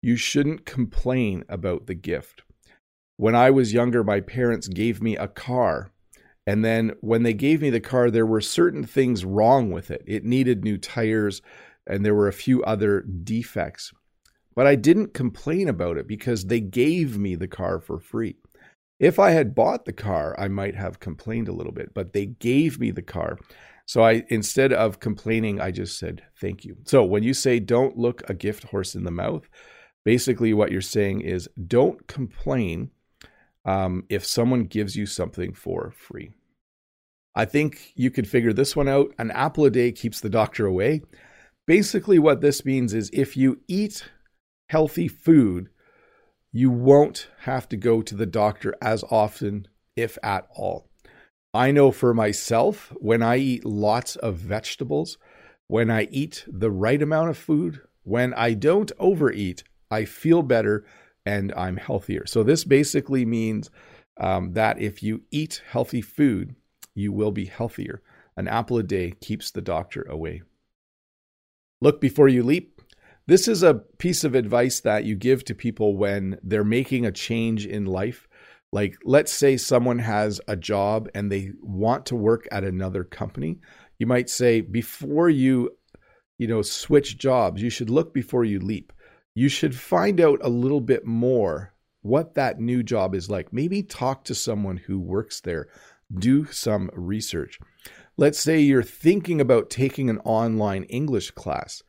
you 0.02 0.16
shouldn't 0.16 0.66
complain 0.66 1.44
about 1.50 1.88
the 1.88 1.96
gift. 1.96 2.44
When 3.18 3.36
I 3.36 3.50
was 3.50 3.74
younger, 3.74 4.04
my 4.04 4.22
parents 4.22 4.70
gave 4.70 5.02
me 5.02 5.18
a 5.18 5.28
car. 5.28 5.92
And 6.46 6.64
then 6.64 6.94
when 7.02 7.24
they 7.24 7.34
gave 7.34 7.62
me 7.62 7.70
the 7.70 7.82
car, 7.82 8.10
there 8.10 8.26
were 8.26 8.40
certain 8.40 8.86
things 8.86 9.26
wrong 9.26 9.72
with 9.72 9.92
it. 9.92 10.04
It 10.06 10.24
needed 10.24 10.64
new 10.64 10.78
tires, 10.78 11.42
and 11.86 12.06
there 12.06 12.16
were 12.16 12.30
a 12.30 12.34
few 12.34 12.64
other 12.64 13.02
defects. 13.02 13.92
But 14.58 14.66
I 14.66 14.74
didn't 14.74 15.14
complain 15.14 15.70
about 15.70 15.98
it 15.98 16.08
because 16.08 16.46
they 16.46 16.60
gave 16.60 17.16
me 17.16 17.36
the 17.36 17.48
car 17.48 17.80
for 17.80 18.00
free. 18.00 18.38
If 19.00 19.20
I 19.20 19.30
had 19.30 19.54
bought 19.54 19.86
the 19.86 19.94
car, 19.94 20.36
I 20.40 20.48
might 20.48 20.74
have 20.74 21.00
complained 21.00 21.48
a 21.48 21.54
little 21.54 21.72
bit, 21.72 21.94
but 21.94 22.12
they 22.12 22.26
gave 22.26 22.80
me 22.80 22.90
the 22.90 23.04
car. 23.04 23.38
So 23.86 24.02
I 24.02 24.24
instead 24.30 24.74
of 24.74 25.00
complaining, 25.00 25.62
I 25.62 25.70
just 25.70 26.00
said 26.00 26.24
thank 26.42 26.66
you. 26.66 26.76
So 26.86 27.04
when 27.04 27.22
you 27.22 27.36
say 27.36 27.60
don't 27.60 28.00
look 28.00 28.28
a 28.28 28.34
gift 28.34 28.64
horse 28.64 28.96
in 28.96 29.04
the 29.04 29.12
mouth, 29.12 29.48
basically 30.04 30.56
what 30.56 30.72
you're 30.72 30.82
saying 30.82 31.22
is 31.22 31.48
don't 31.68 32.08
complain 32.08 32.90
um, 33.64 34.06
if 34.10 34.26
someone 34.26 34.64
gives 34.64 34.96
you 34.96 35.06
something 35.06 35.54
for 35.54 35.94
free. 35.96 36.32
I 37.36 37.46
think 37.46 37.92
you 37.94 38.10
could 38.10 38.28
figure 38.28 38.54
this 38.54 38.76
one 38.76 38.88
out. 38.88 39.14
An 39.20 39.30
apple 39.30 39.66
a 39.66 39.70
day 39.70 39.92
keeps 39.92 40.20
the 40.20 40.32
doctor 40.32 40.66
away. 40.66 41.04
Basically, 41.68 42.18
what 42.18 42.42
this 42.42 42.66
means 42.66 42.96
is 42.96 43.12
if 43.14 43.38
you 43.38 43.62
eat 43.68 44.04
healthy 44.68 45.08
food, 45.08 45.70
you 46.52 46.70
won't 46.72 47.28
have 47.42 47.68
to 47.70 47.78
go 47.78 48.02
to 48.02 48.16
the 48.16 48.26
doctor 48.26 48.76
as 48.82 49.04
often, 49.10 49.68
if 49.96 50.18
at 50.24 50.48
all. 50.56 50.90
I 51.54 51.72
know 51.72 51.92
for 51.92 52.14
myself, 52.14 52.94
when 52.98 53.24
I 53.24 53.38
eat 53.38 53.66
lots 53.66 54.16
of 54.16 54.36
vegetables, 54.36 55.18
when 55.68 55.90
I 55.90 56.04
eat 56.12 56.46
the 56.48 56.72
right 56.72 57.02
amount 57.02 57.30
of 57.30 57.38
food, 57.38 57.82
when 58.04 58.34
I 58.34 58.54
don't 58.54 58.92
overeat, 59.00 59.64
I 59.90 60.06
feel 60.06 60.42
better 60.42 60.86
and 61.26 61.54
I'm 61.56 61.78
healthier. 61.78 62.26
So, 62.26 62.44
this 62.44 62.64
basically 62.64 63.26
means 63.26 63.70
um, 64.20 64.54
that 64.54 64.80
if 64.80 65.04
you 65.04 65.24
eat 65.32 65.62
healthy 65.70 66.02
food, 66.02 66.56
you 66.96 67.12
will 67.12 67.32
be 67.32 67.46
healthier. 67.46 68.02
An 68.36 68.48
apple 68.48 68.78
a 68.78 68.84
day 68.84 69.14
keeps 69.20 69.52
the 69.52 69.62
doctor 69.62 70.04
away. 70.04 70.42
Look 71.82 72.00
before 72.00 72.28
you 72.28 72.44
leap. 72.44 72.77
This 73.28 73.50
is 73.50 73.62
a 73.62 73.74
piece 73.74 74.24
of 74.24 74.36
advice 74.36 74.80
that 74.82 75.04
you 75.04 75.16
give 75.16 75.44
to 75.46 75.56
people 75.56 75.98
when 75.98 76.40
they're 76.44 76.64
making 76.64 77.06
a 77.06 77.12
change 77.12 77.66
in 77.66 77.86
life. 77.86 78.26
Like, 78.72 78.96
let's 79.04 79.34
say 79.34 79.58
someone 79.58 80.00
has 80.00 80.40
a 80.48 80.56
job 80.56 81.10
and 81.14 81.30
they 81.30 81.52
want 81.62 82.06
to 82.08 82.16
work 82.16 82.48
at 82.52 82.64
another 82.64 83.04
company. 83.04 83.60
You 84.00 84.08
might 84.08 84.30
say, 84.30 84.62
before 84.62 85.30
you, 85.30 85.72
you 86.38 86.48
know, 86.48 86.62
switch 86.62 87.18
jobs, 87.18 87.62
you 87.62 87.70
should 87.70 87.90
look 87.90 88.14
before 88.14 88.46
you 88.46 88.60
leap. 88.60 88.94
You 89.36 89.50
should 89.50 89.76
find 89.76 90.22
out 90.22 90.40
a 90.42 90.50
little 90.50 90.82
bit 90.82 91.06
more 91.06 91.74
what 92.04 92.36
that 92.36 92.60
new 92.60 92.82
job 92.82 93.14
is 93.14 93.30
like. 93.30 93.52
Maybe 93.52 93.84
talk 93.84 94.24
to 94.26 94.36
someone 94.36 94.78
who 94.78 95.00
works 95.00 95.42
there, 95.42 95.68
do 96.18 96.46
some 96.46 96.90
research. 96.94 97.60
Let's 98.16 98.40
say 98.40 98.60
you're 98.62 98.84
thinking 98.84 99.42
about 99.42 99.70
taking 99.70 100.10
an 100.10 100.20
online 100.20 100.84
English 100.86 101.32
class. 101.32 101.84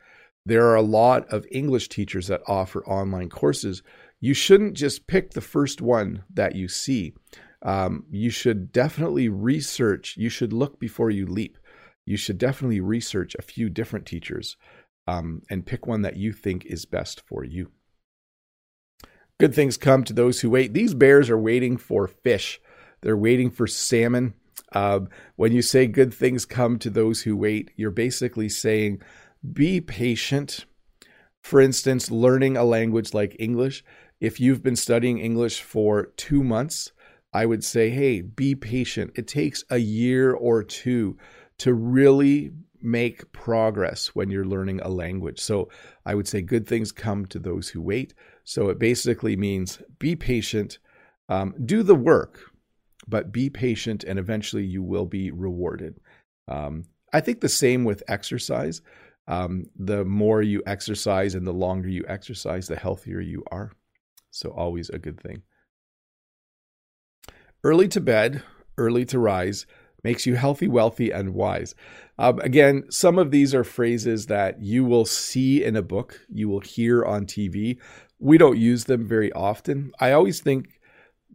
There 0.49 0.67
are 0.69 0.77
a 0.77 0.83
lot 0.83 1.31
of 1.31 1.45
English 1.51 1.91
teachers 1.91 2.29
that 2.29 2.41
offer 2.47 2.83
online 2.87 3.29
courses. 3.29 3.83
You 4.19 4.33
shouldn't 4.33 4.79
just 4.79 5.07
pick 5.07 5.33
the 5.33 5.43
first 5.43 5.83
one 5.83 6.25
that 6.33 6.57
you 6.57 6.69
see. 6.69 7.13
Um, 7.61 8.07
you 8.11 8.31
should 8.31 8.73
definitely 8.73 9.29
research. 9.29 10.17
You 10.17 10.31
should 10.31 10.55
look 10.55 10.81
before 10.81 11.11
you 11.11 11.27
leap. 11.27 11.59
You 12.07 12.17
should 12.17 12.39
definitely 12.39 12.81
research 12.81 13.37
a 13.39 13.43
few 13.43 13.69
different 13.69 14.07
teachers 14.07 14.57
um, 15.07 15.43
and 15.51 15.67
pick 15.67 15.87
one 15.87 16.01
that 16.01 16.17
you 16.17 16.33
think 16.33 16.65
is 16.65 16.87
best 16.87 17.21
for 17.29 17.45
you. 17.45 17.71
Good 19.39 19.55
things 19.55 19.77
come 19.77 20.03
to 20.05 20.15
those 20.15 20.41
who 20.41 20.49
wait. 20.49 20.73
These 20.73 20.95
bears 20.95 21.29
are 21.29 21.39
waiting 21.39 21.77
for 21.77 22.07
fish. 22.07 22.59
They're 23.03 23.19
waiting 23.19 23.51
for 23.51 23.67
salmon. 23.67 24.33
Uh, 24.73 25.01
when 25.37 25.53
you 25.53 25.61
say 25.61 25.87
good 25.87 26.15
things 26.15 26.47
come 26.47 26.79
to 26.79 26.89
those 26.89 27.21
who 27.21 27.37
wait, 27.37 27.71
you're 27.77 27.91
basically 27.91 28.49
saying 28.49 29.03
be 29.53 29.81
patient. 29.81 30.67
For 31.43 31.61
instance, 31.61 32.11
learning 32.11 32.57
a 32.57 32.65
language 32.65 33.15
like 33.15 33.37
English, 33.39 33.85
if 34.21 34.41
you've 34.41 34.63
been 34.63 34.77
studying 34.77 35.19
English 35.19 35.61
for 35.61 36.07
two 36.17 36.43
months, 36.43 36.93
I 37.33 37.47
would 37.47 37.63
say, 37.63 37.91
hey, 37.91 38.21
be 38.21 38.55
patient. 38.55 39.13
It 39.15 39.29
takes 39.29 39.65
a 39.71 39.79
year 39.79 40.33
or 40.33 40.63
two 40.63 41.17
to 41.59 41.75
really 41.75 42.53
make 42.81 43.31
progress 43.33 44.09
when 44.09 44.31
you're 44.31 44.45
learning 44.45 44.81
a 44.81 44.89
language. 44.89 45.41
So 45.41 45.69
I 46.07 46.15
would 46.15 46.29
say 46.29 46.43
good 46.43 46.67
things 46.67 46.93
come 46.93 47.27
to 47.27 47.39
those 47.39 47.69
who 47.69 47.83
wait. 47.83 48.15
So 48.45 48.69
it 48.69 48.79
basically 48.79 49.37
means 49.37 49.83
be 49.99 50.17
patient, 50.17 50.79
um, 51.29 51.55
do 51.65 51.83
the 51.83 51.95
work, 51.95 52.41
but 53.07 53.33
be 53.33 53.51
patient, 53.51 54.05
and 54.05 54.19
eventually 54.19 54.65
you 54.65 54.83
will 54.83 55.07
be 55.07 55.31
rewarded. 55.31 55.99
Um, 56.47 56.85
I 57.13 57.21
think 57.21 57.41
the 57.41 57.49
same 57.49 57.85
with 57.85 58.03
exercise 58.09 58.81
um, 59.29 59.67
the 59.77 60.05
more 60.05 60.43
you 60.43 60.63
exercise 60.67 61.35
and 61.35 61.47
the 61.47 61.53
longer 61.53 61.89
you 61.89 62.05
exercise, 62.09 62.67
the 62.67 62.77
healthier 62.77 63.21
you 63.21 63.45
are. 63.53 63.73
So, 64.31 64.51
always 64.51 64.89
a 64.89 64.99
good 64.99 65.21
thing. 65.21 65.43
Early 67.63 67.89
to 67.89 68.01
bed, 68.01 68.43
early 68.79 69.05
to 69.07 69.19
rise 69.19 69.67
makes 70.03 70.27
you 70.27 70.37
healthy, 70.37 70.69
wealthy, 70.69 71.11
and 71.11 71.35
wise. 71.35 71.75
Um, 72.19 72.41
again, 72.41 72.85
some 72.89 73.19
of 73.19 73.31
these 73.31 73.55
are 73.55 73.65
phrases 73.65 74.27
that 74.27 74.63
you 74.63 74.85
will 74.85 75.05
see 75.05 75.63
in 75.63 75.77
a 75.77 75.83
book, 75.83 76.21
you 76.33 76.49
will 76.49 76.61
hear 76.61 77.05
on 77.05 77.27
TV. 77.27 77.79
We 78.19 78.39
don't 78.39 78.59
use 78.59 78.85
them 78.85 79.07
very 79.07 79.33
often. 79.33 79.93
I 80.01 80.13
always 80.13 80.41
think 80.41 80.81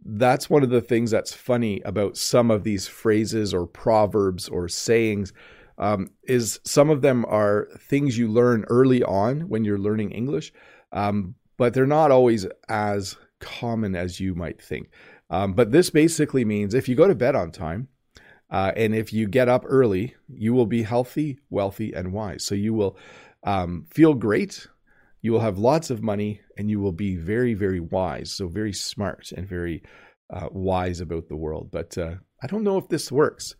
that's 0.04 0.50
one 0.50 0.62
of 0.62 0.70
the 0.70 0.82
things 0.82 1.10
that's 1.10 1.32
funny 1.32 1.80
about 1.84 2.16
some 2.16 2.50
of 2.50 2.64
these 2.64 2.88
phrases 2.88 3.54
or 3.54 3.66
proverbs 3.66 4.48
or 4.48 4.68
sayings 4.68 5.32
um, 5.78 6.10
is 6.24 6.60
some 6.64 6.90
of 6.90 7.02
them 7.02 7.24
are 7.26 7.68
things 7.78 8.16
you 8.16 8.28
learn 8.28 8.64
early 8.68 9.02
on 9.02 9.48
when 9.48 9.64
you're 9.64 9.78
learning 9.78 10.12
English, 10.12 10.52
um, 10.92 11.34
but 11.56 11.74
they're 11.74 11.86
not 11.86 12.10
always 12.10 12.46
as 12.68 13.16
common 13.40 13.94
as 13.96 14.20
you 14.20 14.34
might 14.34 14.62
think. 14.62 14.90
Um, 15.30 15.54
but 15.54 15.72
this 15.72 15.90
basically 15.90 16.44
means 16.44 16.74
if 16.74 16.88
you 16.88 16.94
go 16.94 17.08
to 17.08 17.14
bed 17.14 17.34
on 17.34 17.50
time 17.50 17.88
uh, 18.50 18.72
and 18.76 18.94
if 18.94 19.12
you 19.12 19.26
get 19.26 19.48
up 19.48 19.64
early, 19.66 20.14
you 20.28 20.54
will 20.54 20.66
be 20.66 20.82
healthy, 20.82 21.38
wealthy, 21.50 21.92
and 21.92 22.12
wise. 22.12 22.44
So 22.44 22.54
you 22.54 22.72
will 22.74 22.96
um, 23.42 23.86
feel 23.90 24.14
great. 24.14 24.66
You 25.22 25.32
will 25.32 25.40
have 25.40 25.58
lots 25.58 25.90
of 25.90 26.02
money 26.02 26.40
and 26.56 26.70
you 26.70 26.80
will 26.80 26.92
be 26.92 27.16
very, 27.16 27.54
very 27.54 27.80
wise. 27.80 28.30
So, 28.30 28.46
very 28.46 28.72
smart 28.72 29.32
and 29.32 29.48
very 29.48 29.82
uh, 30.32 30.48
wise 30.52 31.00
about 31.00 31.28
the 31.28 31.36
world. 31.36 31.70
But 31.70 31.96
uh, 31.96 32.16
I 32.42 32.46
don't 32.46 32.64
know 32.64 32.78
if 32.78 32.88
this 32.88 33.10
works. 33.10 33.56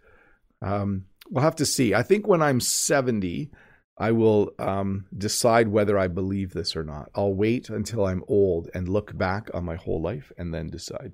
Um, 0.62 1.04
we'll 1.30 1.44
have 1.44 1.56
to 1.56 1.66
see. 1.66 1.94
I 1.94 2.02
think 2.02 2.26
when 2.26 2.42
I'm 2.42 2.60
70, 2.60 3.50
I 3.96 4.12
will 4.12 4.50
um, 4.58 5.06
decide 5.16 5.68
whether 5.68 5.98
I 5.98 6.08
believe 6.08 6.52
this 6.52 6.74
or 6.74 6.84
not. 6.84 7.10
I'll 7.14 7.34
wait 7.34 7.70
until 7.70 8.06
I'm 8.06 8.24
old 8.26 8.68
and 8.74 8.88
look 8.88 9.16
back 9.16 9.50
on 9.54 9.64
my 9.64 9.76
whole 9.76 10.02
life 10.02 10.32
and 10.36 10.52
then 10.52 10.68
decide. 10.68 11.12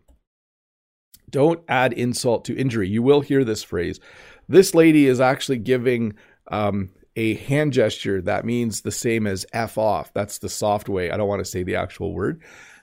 Don't 1.29 1.62
add 1.69 1.93
insult 1.93 2.45
to 2.47 2.57
injury. 2.57 2.88
You 2.88 3.02
will 3.02 3.21
hear 3.21 3.45
this 3.45 3.62
phrase. 3.62 4.00
This 4.49 4.75
lady 4.75 5.07
is 5.07 5.21
actually 5.21 5.59
giving 5.59 6.14
um, 6.50 6.90
a 7.17 7.35
hand 7.35 7.73
gesture 7.73 8.21
that 8.23 8.45
means 8.45 8.81
the 8.81 8.90
same 8.90 9.26
as 9.26 9.47
F 9.52 9.79
off. 9.79 10.12
That's 10.12 10.38
the 10.38 10.49
soft 10.49 10.88
way. 10.88 11.11
I 11.11 11.17
don't 11.17 11.29
want 11.29 11.40
to 11.40 11.50
say 11.50 11.62
the 11.62 11.76
actual 11.76 12.14
word. 12.14 12.43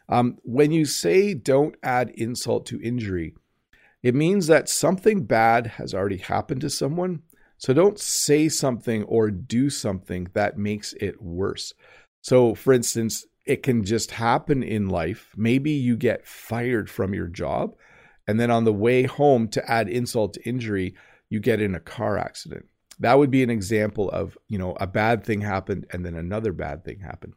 Um, 0.09 0.37
when 0.43 0.71
you 0.71 0.85
say 0.85 1.33
don't 1.33 1.75
add 1.83 2.11
insult 2.11 2.67
to 2.67 2.81
injury, 2.81 3.33
it 4.03 4.15
means 4.15 4.47
that 4.47 4.69
something 4.69 5.25
bad 5.25 5.67
has 5.67 5.93
already 5.93 6.17
happened 6.17 6.61
to 6.61 6.69
someone. 6.69 7.21
So 7.57 7.73
don't 7.73 7.99
say 7.99 8.49
something 8.49 9.03
or 9.03 9.31
do 9.31 9.69
something 9.69 10.27
that 10.33 10.57
makes 10.57 10.93
it 10.93 11.21
worse. 11.21 11.73
So, 12.21 12.53
for 12.53 12.73
instance, 12.73 13.25
it 13.45 13.63
can 13.63 13.83
just 13.83 14.11
happen 14.11 14.61
in 14.61 14.89
life. 14.89 15.31
Maybe 15.35 15.71
you 15.71 15.95
get 15.95 16.27
fired 16.27 16.89
from 16.89 17.13
your 17.13 17.27
job, 17.27 17.75
and 18.27 18.39
then 18.39 18.51
on 18.51 18.65
the 18.65 18.73
way 18.73 19.03
home, 19.03 19.47
to 19.49 19.71
add 19.71 19.89
insult 19.89 20.33
to 20.33 20.47
injury, 20.47 20.95
you 21.29 21.39
get 21.39 21.61
in 21.61 21.73
a 21.73 21.79
car 21.79 22.17
accident. 22.17 22.65
That 22.99 23.17
would 23.17 23.31
be 23.31 23.43
an 23.43 23.49
example 23.49 24.09
of, 24.09 24.37
you 24.47 24.57
know, 24.57 24.75
a 24.79 24.87
bad 24.87 25.23
thing 25.23 25.41
happened 25.41 25.87
and 25.91 26.05
then 26.05 26.15
another 26.15 26.51
bad 26.51 26.83
thing 26.83 26.99
happened. 26.99 27.33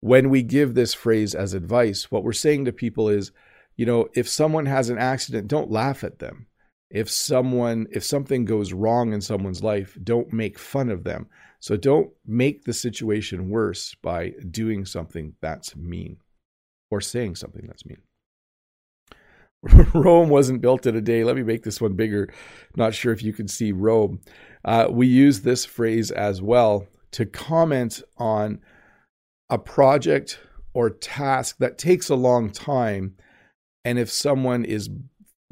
When 0.00 0.28
we 0.30 0.42
give 0.42 0.74
this 0.74 0.94
phrase 0.94 1.34
as 1.34 1.54
advice, 1.54 2.10
what 2.10 2.22
we're 2.22 2.32
saying 2.32 2.66
to 2.66 2.72
people 2.72 3.08
is, 3.08 3.32
you 3.76 3.86
know, 3.86 4.08
if 4.14 4.28
someone 4.28 4.66
has 4.66 4.88
an 4.88 4.98
accident, 4.98 5.48
don't 5.48 5.70
laugh 5.70 6.04
at 6.04 6.18
them. 6.18 6.46
If 6.90 7.10
someone 7.10 7.86
if 7.90 8.04
something 8.04 8.44
goes 8.44 8.72
wrong 8.72 9.12
in 9.12 9.20
someone's 9.20 9.62
life, 9.62 9.98
don't 10.02 10.32
make 10.32 10.58
fun 10.58 10.88
of 10.88 11.04
them. 11.04 11.28
So 11.60 11.76
don't 11.76 12.10
make 12.24 12.64
the 12.64 12.72
situation 12.72 13.50
worse 13.50 13.94
by 14.02 14.32
doing 14.50 14.84
something 14.84 15.34
that's 15.40 15.74
mean 15.74 16.18
or 16.90 17.00
saying 17.00 17.36
something 17.36 17.66
that's 17.66 17.84
mean. 17.84 18.02
Rome 19.94 20.28
wasn't 20.28 20.60
built 20.60 20.86
in 20.86 20.94
a 20.96 21.00
day. 21.00 21.24
Let 21.24 21.36
me 21.36 21.42
make 21.42 21.64
this 21.64 21.80
one 21.80 21.94
bigger. 21.94 22.32
Not 22.76 22.94
sure 22.94 23.12
if 23.12 23.22
you 23.22 23.32
can 23.32 23.48
see 23.48 23.72
Rome. 23.72 24.20
Uh, 24.64 24.88
we 24.90 25.06
use 25.06 25.40
this 25.40 25.64
phrase 25.64 26.10
as 26.10 26.40
well 26.40 26.86
to 27.12 27.26
comment 27.26 28.02
on 28.16 28.60
a 29.48 29.58
project 29.58 30.38
or 30.74 30.90
task 30.90 31.56
that 31.58 31.78
takes 31.78 32.08
a 32.08 32.14
long 32.14 32.50
time. 32.50 33.16
And 33.86 33.98
if 33.98 34.10
someone 34.10 34.64
is 34.64 34.90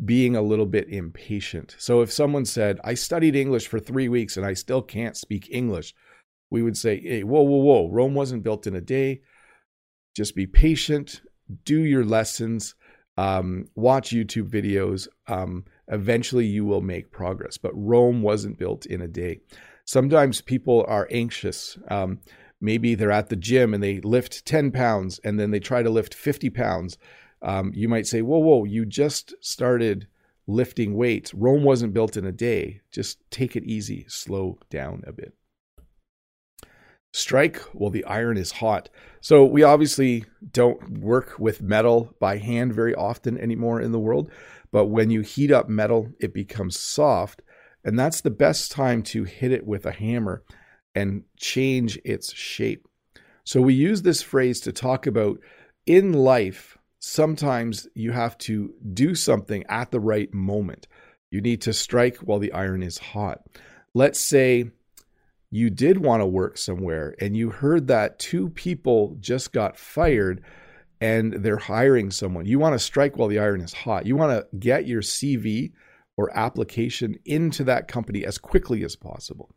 being 0.04 0.34
a 0.34 0.42
little 0.42 0.66
bit 0.66 0.88
impatient. 0.88 1.76
So 1.78 2.00
if 2.02 2.12
someone 2.12 2.44
said, 2.44 2.80
I 2.82 2.94
studied 2.94 3.36
English 3.36 3.68
for 3.68 3.78
three 3.78 4.08
weeks 4.08 4.36
and 4.36 4.44
I 4.44 4.54
still 4.54 4.82
can't 4.82 5.16
speak 5.16 5.48
English, 5.50 5.94
we 6.50 6.62
would 6.62 6.76
say, 6.76 7.00
hey, 7.00 7.22
whoa, 7.22 7.42
whoa, 7.42 7.58
whoa, 7.58 7.90
Rome 7.90 8.14
wasn't 8.14 8.42
built 8.42 8.66
in 8.66 8.74
a 8.74 8.80
day. 8.80 9.20
Just 10.16 10.34
be 10.34 10.46
patient, 10.46 11.22
do 11.64 11.80
your 11.80 12.04
lessons 12.04 12.74
um, 13.16 13.68
watch 13.74 14.10
YouTube 14.10 14.50
videos. 14.50 15.08
Um, 15.28 15.64
eventually, 15.88 16.46
you 16.46 16.64
will 16.64 16.80
make 16.80 17.12
progress. 17.12 17.58
But 17.58 17.72
Rome 17.74 18.22
wasn't 18.22 18.58
built 18.58 18.86
in 18.86 19.00
a 19.00 19.08
day. 19.08 19.40
Sometimes 19.84 20.40
people 20.40 20.84
are 20.88 21.08
anxious. 21.10 21.78
Um, 21.88 22.20
maybe 22.60 22.94
they're 22.94 23.12
at 23.12 23.28
the 23.28 23.36
gym 23.36 23.74
and 23.74 23.82
they 23.82 24.00
lift 24.00 24.46
10 24.46 24.70
pounds 24.70 25.20
and 25.22 25.38
then 25.38 25.50
they 25.50 25.60
try 25.60 25.82
to 25.82 25.90
lift 25.90 26.14
50 26.14 26.50
pounds. 26.50 26.98
Um, 27.44 27.70
you 27.74 27.88
might 27.88 28.06
say, 28.06 28.22
Whoa, 28.22 28.38
whoa, 28.38 28.64
you 28.64 28.84
just 28.84 29.34
started 29.40 30.08
lifting 30.46 30.94
weights. 30.94 31.32
Rome 31.32 31.62
wasn't 31.62 31.94
built 31.94 32.16
in 32.16 32.24
a 32.24 32.32
day. 32.32 32.80
Just 32.90 33.18
take 33.30 33.54
it 33.54 33.64
easy, 33.64 34.04
slow 34.08 34.58
down 34.70 35.04
a 35.06 35.12
bit 35.12 35.34
strike 37.14 37.58
while 37.72 37.90
the 37.90 38.04
iron 38.06 38.36
is 38.36 38.50
hot. 38.50 38.88
So 39.20 39.44
we 39.44 39.62
obviously 39.62 40.24
don't 40.50 40.98
work 40.98 41.38
with 41.38 41.62
metal 41.62 42.12
by 42.18 42.38
hand 42.38 42.74
very 42.74 42.92
often 42.92 43.38
anymore 43.38 43.80
in 43.80 43.92
the 43.92 44.00
world, 44.00 44.30
but 44.72 44.86
when 44.86 45.10
you 45.10 45.20
heat 45.20 45.52
up 45.52 45.68
metal, 45.68 46.08
it 46.18 46.34
becomes 46.34 46.78
soft, 46.78 47.40
and 47.84 47.96
that's 47.96 48.20
the 48.20 48.30
best 48.30 48.72
time 48.72 49.02
to 49.04 49.22
hit 49.22 49.52
it 49.52 49.64
with 49.64 49.86
a 49.86 49.92
hammer 49.92 50.42
and 50.92 51.22
change 51.36 51.98
its 52.04 52.34
shape. 52.34 52.88
So 53.44 53.60
we 53.60 53.74
use 53.74 54.02
this 54.02 54.20
phrase 54.20 54.58
to 54.62 54.72
talk 54.72 55.06
about 55.06 55.38
in 55.86 56.12
life, 56.12 56.76
sometimes 57.04 57.86
you 57.94 58.12
have 58.12 58.36
to 58.38 58.72
do 58.94 59.14
something 59.14 59.62
at 59.68 59.90
the 59.90 60.00
right 60.00 60.32
moment. 60.32 60.88
You 61.30 61.42
need 61.42 61.60
to 61.62 61.72
strike 61.72 62.16
while 62.18 62.38
the 62.38 62.52
iron 62.52 62.82
is 62.82 62.96
hot. 62.96 63.42
Let's 63.92 64.18
say 64.18 64.70
you 65.50 65.68
did 65.68 65.98
want 65.98 66.22
to 66.22 66.26
work 66.26 66.56
somewhere 66.56 67.14
and 67.20 67.36
you 67.36 67.50
heard 67.50 67.88
that 67.88 68.18
two 68.18 68.48
people 68.50 69.16
just 69.20 69.52
got 69.52 69.76
fired 69.76 70.42
and 71.00 71.34
they're 71.34 71.58
hiring 71.58 72.10
someone, 72.10 72.46
you 72.46 72.58
want 72.58 72.72
to 72.72 72.78
strike 72.78 73.18
while 73.18 73.28
the 73.28 73.38
iron 73.38 73.60
is 73.60 73.74
hot. 73.74 74.06
You 74.06 74.16
want 74.16 74.32
to 74.32 74.56
get 74.56 74.86
your 74.86 75.02
CV 75.02 75.72
or 76.16 76.34
application 76.36 77.16
into 77.26 77.64
that 77.64 77.86
company 77.86 78.24
as 78.24 78.38
quickly 78.38 78.82
as 78.82 78.96
possible. 78.96 79.50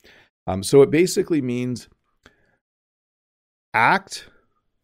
Um, 0.48 0.64
so 0.64 0.82
it 0.82 0.92
basically 0.92 1.42
means 1.42 1.88
act 3.74 4.30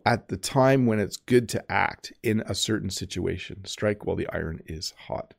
at 0.06 0.28
the 0.28 0.38
time 0.38 0.86
when 0.86 1.00
it's 1.00 1.18
good 1.18 1.48
to 1.50 1.72
act 1.72 2.14
in 2.24 2.42
a 2.46 2.56
certain 2.56 2.90
situation. 2.90 3.66
Strike 3.66 4.06
while 4.06 4.16
the 4.16 4.28
iron 4.30 4.60
is 4.66 4.94
hot. 5.08 5.34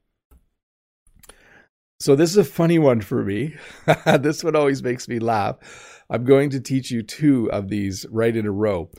So 2.00 2.16
this 2.16 2.30
is 2.30 2.36
a 2.36 2.44
funny 2.44 2.78
one 2.78 3.00
for 3.00 3.24
me. 3.24 3.54
this 4.20 4.44
one 4.44 4.56
always 4.56 4.82
makes 4.82 5.08
me 5.08 5.18
laugh. 5.18 6.02
I'm 6.10 6.24
going 6.24 6.50
to 6.50 6.60
teach 6.60 6.90
you 6.90 7.02
two 7.02 7.50
of 7.50 7.68
these 7.68 8.04
right 8.10 8.34
in 8.34 8.46
a 8.46 8.52
row. 8.52 8.90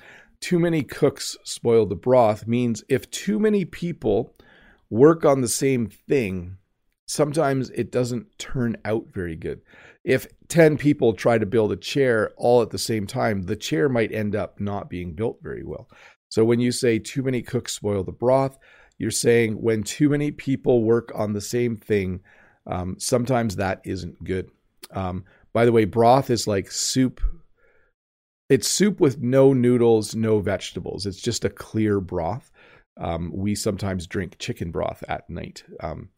Too 0.41 0.60
many 0.60 0.84
cooks 0.84 1.38
spoil 1.43 1.86
the 1.86 1.95
broth 1.95 2.47
means 2.47 2.84
if 2.89 3.10
too 3.12 3.39
many 3.39 3.65
people 3.65 4.36
work 4.89 5.25
on 5.25 5.41
the 5.41 5.47
same 5.47 5.88
thing, 5.88 6.58
sometimes 7.06 7.69
it 7.71 7.91
doesn't 7.91 8.38
turn 8.38 8.78
out 8.86 9.08
very 9.13 9.36
good. 9.36 9.62
If 10.06 10.28
10 10.50 10.78
people 10.78 11.13
try 11.13 11.39
to 11.39 11.48
build 11.48 11.72
a 11.72 11.76
chair 11.76 12.32
all 12.38 12.62
at 12.62 12.70
the 12.70 12.78
same 12.78 13.08
time, 13.08 13.41
the 13.41 13.56
chair 13.56 13.89
might 13.89 14.13
end 14.13 14.36
up 14.36 14.60
not 14.60 14.88
being 14.88 15.13
built 15.13 15.39
very 15.41 15.63
well. 15.63 15.89
So 16.30 16.46
when 16.46 16.60
you 16.60 16.72
say 16.72 17.00
too 17.00 17.24
many 17.24 17.41
cooks 17.41 17.74
spoil 17.74 18.04
the 18.04 18.12
broth, 18.12 18.60
you're 19.00 19.10
saying 19.10 19.62
when 19.62 19.82
too 19.82 20.10
many 20.10 20.30
people 20.30 20.84
work 20.84 21.12
on 21.15 21.34
the 21.34 21.41
same 21.41 21.76
thing, 21.76 22.22
um, 22.68 22.98
sometimes 23.00 23.56
that 23.56 23.82
isn't 23.84 24.24
good. 24.24 24.50
Um, 24.91 25.26
by 25.54 25.65
the 25.65 25.72
way, 25.72 25.86
broth 25.86 26.30
is 26.30 26.48
like 26.48 26.72
soup. 26.72 27.20
It's 28.48 28.68
soup 28.68 29.00
with 29.00 29.22
no 29.22 29.54
noodles, 29.54 30.13
no 30.13 30.39
vegetables. 30.39 31.08
It's 31.08 31.22
just 31.22 31.46
a 31.46 31.50
clear 31.50 32.00
broth. 32.00 32.52
Um, 32.98 33.32
we 33.34 33.56
sometimes 33.56 34.06
drink 34.06 34.38
chicken 34.38 34.70
broth 34.70 35.04
at 35.10 35.28
night, 35.30 35.63
um, 35.82 36.10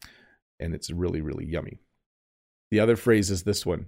and 0.60 0.76
it's 0.76 0.92
really, 0.92 1.22
really 1.22 1.46
yummy. 1.46 1.80
The 2.72 2.80
other 2.80 2.96
phrase 2.96 3.32
is 3.32 3.44
this 3.44 3.66
one 3.66 3.88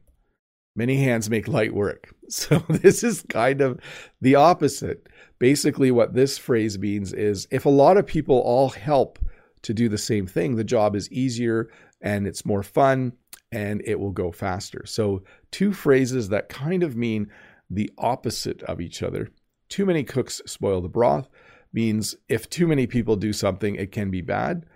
many 0.76 1.04
hands 1.04 1.30
make 1.30 1.48
light 1.48 1.74
work. 1.74 2.14
So 2.30 2.60
this 2.70 3.04
is 3.04 3.24
kind 3.24 3.60
of 3.60 3.80
the 4.22 4.36
opposite. 4.36 5.10
Basically, 5.40 5.90
what 5.90 6.14
this 6.14 6.38
phrase 6.38 6.78
means 6.78 7.12
is 7.12 7.48
if 7.50 7.66
a 7.66 7.70
lot 7.70 7.98
of 7.98 8.06
people 8.06 8.38
all 8.38 8.70
help 8.70 9.18
to 9.64 9.74
do 9.74 9.90
the 9.90 9.98
same 9.98 10.28
thing, 10.28 10.56
the 10.56 10.64
job 10.64 10.96
is 10.96 11.12
easier, 11.12 11.72
and 12.02 12.28
it's 12.28 12.46
more 12.46 12.62
fun 12.62 13.14
and 13.52 13.82
it 13.84 14.00
will 14.00 14.12
go 14.12 14.32
faster. 14.32 14.84
So, 14.86 15.24
two 15.50 15.74
phrases 15.74 16.30
that 16.30 16.50
kind 16.50 16.84
of 16.84 16.96
mean 16.96 17.32
the 17.68 17.90
opposite 17.98 18.62
of 18.62 18.80
each 18.80 19.02
other. 19.02 19.30
Too 19.70 19.88
many 19.88 20.04
cooks 20.04 20.40
spoil 20.46 20.82
the 20.82 20.88
broth 20.88 21.28
means 21.74 22.16
if 22.28 22.48
too 22.48 22.68
many 22.68 22.86
people 22.86 23.16
do 23.16 23.34
something, 23.34 23.74
it 23.74 23.92
can 23.92 24.12
be 24.12 24.22
bad. 24.22 24.68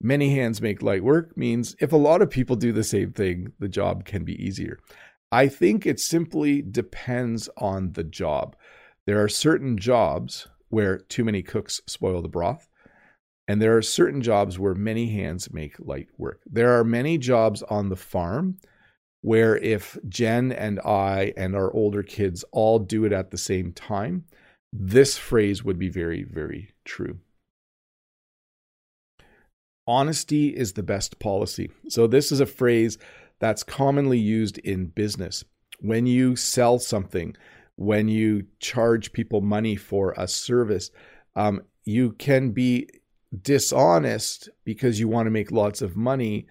Many 0.00 0.34
hands 0.34 0.62
make 0.62 0.82
light 0.82 1.02
work 1.02 1.36
means 1.36 1.74
if 1.80 1.92
a 1.92 1.96
lot 1.96 2.22
of 2.22 2.30
people 2.30 2.56
do 2.56 2.72
the 2.72 2.84
same 2.84 3.12
thing, 3.12 3.52
the 3.58 3.68
job 3.68 4.04
can 4.04 4.24
be 4.24 4.42
easier. 4.42 4.78
I 5.32 5.48
think 5.48 5.84
it 5.84 6.00
simply 6.00 6.62
depends 6.62 7.48
on 7.56 7.92
the 7.92 8.04
job. 8.04 8.56
There 9.06 9.22
are 9.22 9.28
certain 9.28 9.76
jobs 9.76 10.48
where 10.68 10.98
too 10.98 11.24
many 11.24 11.42
cooks 11.42 11.80
spoil 11.86 12.22
the 12.22 12.28
broth. 12.28 12.68
And 13.48 13.62
there 13.62 13.76
are 13.76 13.82
certain 13.82 14.20
jobs 14.20 14.58
where 14.58 14.74
many 14.74 15.08
hands 15.10 15.52
make 15.52 15.80
light 15.80 16.08
work. 16.18 16.42
There 16.44 16.78
are 16.78 16.84
many 16.84 17.16
jobs 17.16 17.62
on 17.64 17.88
the 17.88 17.96
farm 17.96 18.58
where 19.22 19.56
if 19.56 19.98
Jen 20.08 20.52
and 20.52 20.78
I 20.80 21.32
and 21.36 21.56
our 21.56 21.72
older 21.72 22.02
kids 22.02 22.44
all 22.52 22.78
do 22.78 23.04
it 23.04 23.12
at 23.12 23.30
the 23.30 23.38
same 23.38 23.72
time, 23.72 24.24
this 24.72 25.16
phrase 25.16 25.64
would 25.64 25.78
be 25.78 25.88
very, 25.88 26.24
very 26.24 26.70
true. 26.84 27.18
Honesty 29.88 30.48
is 30.48 30.74
the 30.74 30.82
best 30.82 31.18
policy. 31.18 31.70
So, 31.88 32.06
this 32.06 32.30
is 32.30 32.40
a 32.40 32.46
phrase 32.46 32.98
that's 33.38 33.62
commonly 33.62 34.18
used 34.18 34.58
in 34.58 34.88
business. 34.88 35.44
When 35.80 36.06
you 36.06 36.36
sell 36.36 36.78
something, 36.78 37.34
when 37.76 38.06
you 38.06 38.44
charge 38.60 39.14
people 39.14 39.40
money 39.40 39.76
for 39.76 40.12
a 40.18 40.28
service, 40.28 40.90
um, 41.36 41.62
you 41.84 42.12
can 42.12 42.50
be 42.50 42.86
dishonest 43.40 44.50
because 44.64 45.00
you 45.00 45.08
want 45.08 45.24
to 45.26 45.30
make 45.30 45.50
lots 45.50 45.80
of 45.80 45.96
money. 45.96 46.46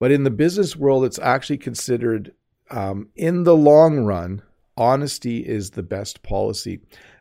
But 0.00 0.10
in 0.10 0.24
the 0.24 0.30
business 0.30 0.74
world, 0.74 1.04
it's 1.04 1.20
actually 1.20 1.58
considered, 1.58 2.32
um, 2.70 3.10
in 3.14 3.44
the 3.44 3.56
long 3.56 4.00
run, 4.00 4.42
honesty 4.76 5.46
is 5.46 5.70
the 5.70 5.84
best 5.84 6.24
policy. 6.24 6.80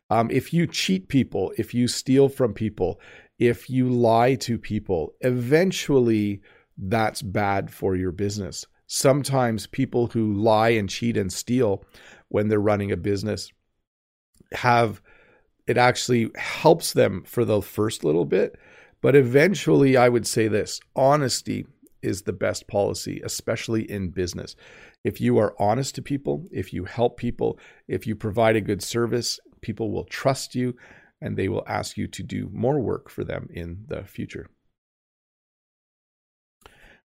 Um, 0.10 0.32
if 0.32 0.54
you 0.54 0.66
cheat 0.66 1.08
people, 1.08 1.54
if 1.58 1.74
you 1.74 1.88
steal 1.88 2.30
from 2.30 2.54
people, 2.56 3.00
if 3.42 3.70
you 3.70 3.90
lie 3.90 4.36
to 4.36 4.58
people, 4.58 5.14
eventually 5.20 6.42
that's 6.78 7.22
bad 7.22 7.70
for 7.70 7.98
your 7.98 8.14
business. 8.14 8.66
Sometimes 8.88 9.68
people 9.68 10.08
who 10.08 10.34
lie 10.34 10.70
and 10.70 10.90
cheat 10.90 11.18
and 11.18 11.34
steal 11.34 11.84
when 12.30 12.48
they're 12.48 12.60
running 12.60 12.94
a 12.94 12.98
business 12.98 13.52
have 14.54 15.02
it 15.68 15.78
actually 15.78 16.30
helps 16.36 16.94
them 16.94 17.24
for 17.26 17.44
the 17.44 17.62
first 17.62 18.04
little 18.04 18.26
bit 18.26 18.58
but 19.02 19.16
eventually, 19.16 19.98
I 19.98 20.10
would 20.10 20.28
say 20.28 20.48
this 20.48 20.80
honesty 20.96 21.66
is 22.02 22.22
the 22.22 22.34
best 22.34 22.68
policy, 22.68 23.22
especially 23.24 23.90
in 23.90 24.10
business. 24.10 24.56
If 25.04 25.20
you 25.20 25.40
are 25.40 25.56
honest 25.60 25.96
to 25.96 26.02
people, 26.02 26.48
if 26.52 26.72
you 26.72 26.86
help 26.86 27.18
people, 27.18 27.60
if 27.88 28.06
you 28.06 28.16
provide 28.16 28.56
a 28.56 28.62
good 28.62 28.84
service, 28.84 29.40
people 29.62 29.92
will 29.92 30.06
trust 30.06 30.56
you 30.56 30.76
and 31.22 31.38
they 31.38 31.48
will 31.48 31.64
ask 31.68 31.98
you 31.98 32.08
to 32.08 32.24
do 32.24 32.50
more 32.52 32.80
work 32.80 33.10
for 33.10 33.24
them 33.24 33.48
in 33.54 33.86
the 33.88 34.04
future. 34.04 34.50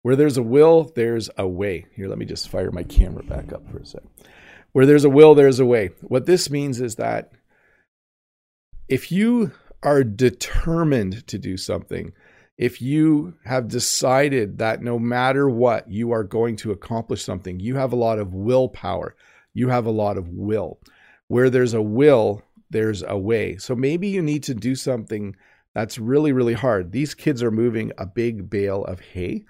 Where 0.01 0.15
there's 0.15 0.37
a 0.37 0.43
will, 0.43 0.91
there's 0.95 1.29
a 1.37 1.47
way. 1.47 1.85
Here, 1.95 2.07
let 2.07 2.17
me 2.17 2.25
just 2.25 2.49
fire 2.49 2.71
my 2.71 2.83
camera 2.83 3.23
back 3.23 3.51
up 3.53 3.69
for 3.69 3.79
a 3.79 3.85
sec. 3.85 4.01
Where 4.71 4.85
there's 4.85 5.03
a 5.03 5.09
will, 5.09 5.35
there's 5.35 5.59
a 5.59 5.65
way. 5.65 5.91
What 6.01 6.25
this 6.25 6.49
means 6.49 6.79
is 6.79 6.95
that 6.95 7.33
if 8.87 9.11
you 9.11 9.51
are 9.83 10.03
determined 10.03 11.27
to 11.27 11.37
do 11.37 11.57
something, 11.57 12.13
if 12.57 12.81
you 12.81 13.35
have 13.45 13.67
decided 13.67 14.57
that 14.57 14.81
no 14.81 14.99
matter 14.99 15.49
what, 15.49 15.89
you 15.89 16.11
are 16.11 16.23
going 16.23 16.55
to 16.57 16.71
accomplish 16.71 17.23
something, 17.23 17.59
you 17.59 17.75
have 17.75 17.93
a 17.93 17.97
lot 17.97 18.19
of 18.19 18.33
willpower, 18.33 19.15
you 19.53 19.69
have 19.69 19.85
a 19.85 19.91
lot 19.91 20.17
of 20.17 20.29
will. 20.29 20.79
Where 21.27 21.49
there's 21.49 21.73
a 21.73 21.81
will, 21.81 22.41
there's 22.69 23.03
a 23.03 23.17
way. 23.17 23.57
So 23.57 23.75
maybe 23.75 24.07
you 24.07 24.21
need 24.21 24.43
to 24.43 24.53
do 24.53 24.75
something 24.75 25.35
that's 25.75 25.97
really, 25.97 26.31
really 26.31 26.53
hard. 26.53 26.91
These 26.91 27.13
kids 27.13 27.43
are 27.43 27.51
moving 27.51 27.91
a 27.97 28.05
big 28.05 28.49
bale 28.49 28.83
of 28.85 28.99
hay, 28.99 29.45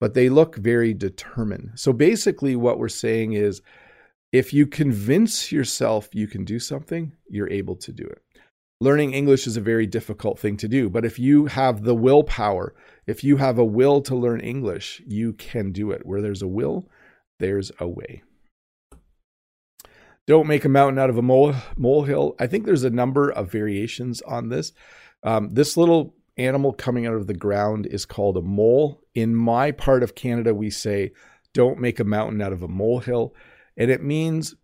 but 0.00 0.14
they 0.14 0.28
look 0.28 0.56
very 0.56 0.94
determined. 0.94 1.72
So 1.76 1.92
basically, 1.92 2.56
what 2.56 2.78
we're 2.78 2.88
saying 2.88 3.32
is 3.32 3.62
if 4.32 4.52
you 4.52 4.66
convince 4.66 5.52
yourself 5.52 6.08
you 6.12 6.26
can 6.26 6.44
do 6.44 6.58
something, 6.58 7.12
you're 7.28 7.50
able 7.50 7.76
to 7.76 7.92
do 7.92 8.04
it. 8.04 8.22
Learning 8.80 9.12
English 9.12 9.46
is 9.46 9.56
a 9.56 9.60
very 9.60 9.86
difficult 9.86 10.38
thing 10.38 10.56
to 10.56 10.66
do, 10.66 10.90
but 10.90 11.04
if 11.04 11.18
you 11.18 11.46
have 11.46 11.84
the 11.84 11.94
willpower, 11.94 12.74
if 13.06 13.22
you 13.22 13.36
have 13.36 13.58
a 13.58 13.64
will 13.64 14.00
to 14.02 14.16
learn 14.16 14.40
English, 14.40 15.00
you 15.06 15.34
can 15.34 15.70
do 15.70 15.92
it. 15.92 16.04
Where 16.04 16.20
there's 16.20 16.42
a 16.42 16.48
will, 16.48 16.88
there's 17.38 17.70
a 17.78 17.86
way. 17.86 18.22
Don't 20.26 20.46
make 20.46 20.64
a 20.64 20.68
mountain 20.68 20.98
out 20.98 21.10
of 21.10 21.18
a 21.18 21.22
mole, 21.22 21.54
molehill. 21.76 22.36
I 22.38 22.46
think 22.46 22.64
there's 22.64 22.84
a 22.84 22.90
number 22.90 23.30
of 23.30 23.50
variations 23.50 24.22
on 24.22 24.48
this. 24.48 24.72
Um, 25.24 25.50
this 25.50 25.76
little 25.76 26.14
animal 26.36 26.72
coming 26.72 27.06
out 27.06 27.14
of 27.14 27.26
the 27.26 27.34
ground 27.34 27.86
is 27.86 28.04
called 28.04 28.36
a 28.36 28.42
mole. 28.42 29.02
In 29.14 29.34
my 29.34 29.72
part 29.72 30.02
of 30.02 30.14
Canada, 30.14 30.54
we 30.54 30.70
say, 30.70 31.12
don't 31.52 31.80
make 31.80 32.00
a 32.00 32.04
mountain 32.04 32.40
out 32.40 32.52
of 32.52 32.62
a 32.62 32.68
molehill. 32.68 33.34
And 33.76 33.90
it 33.90 34.02
means 34.02 34.54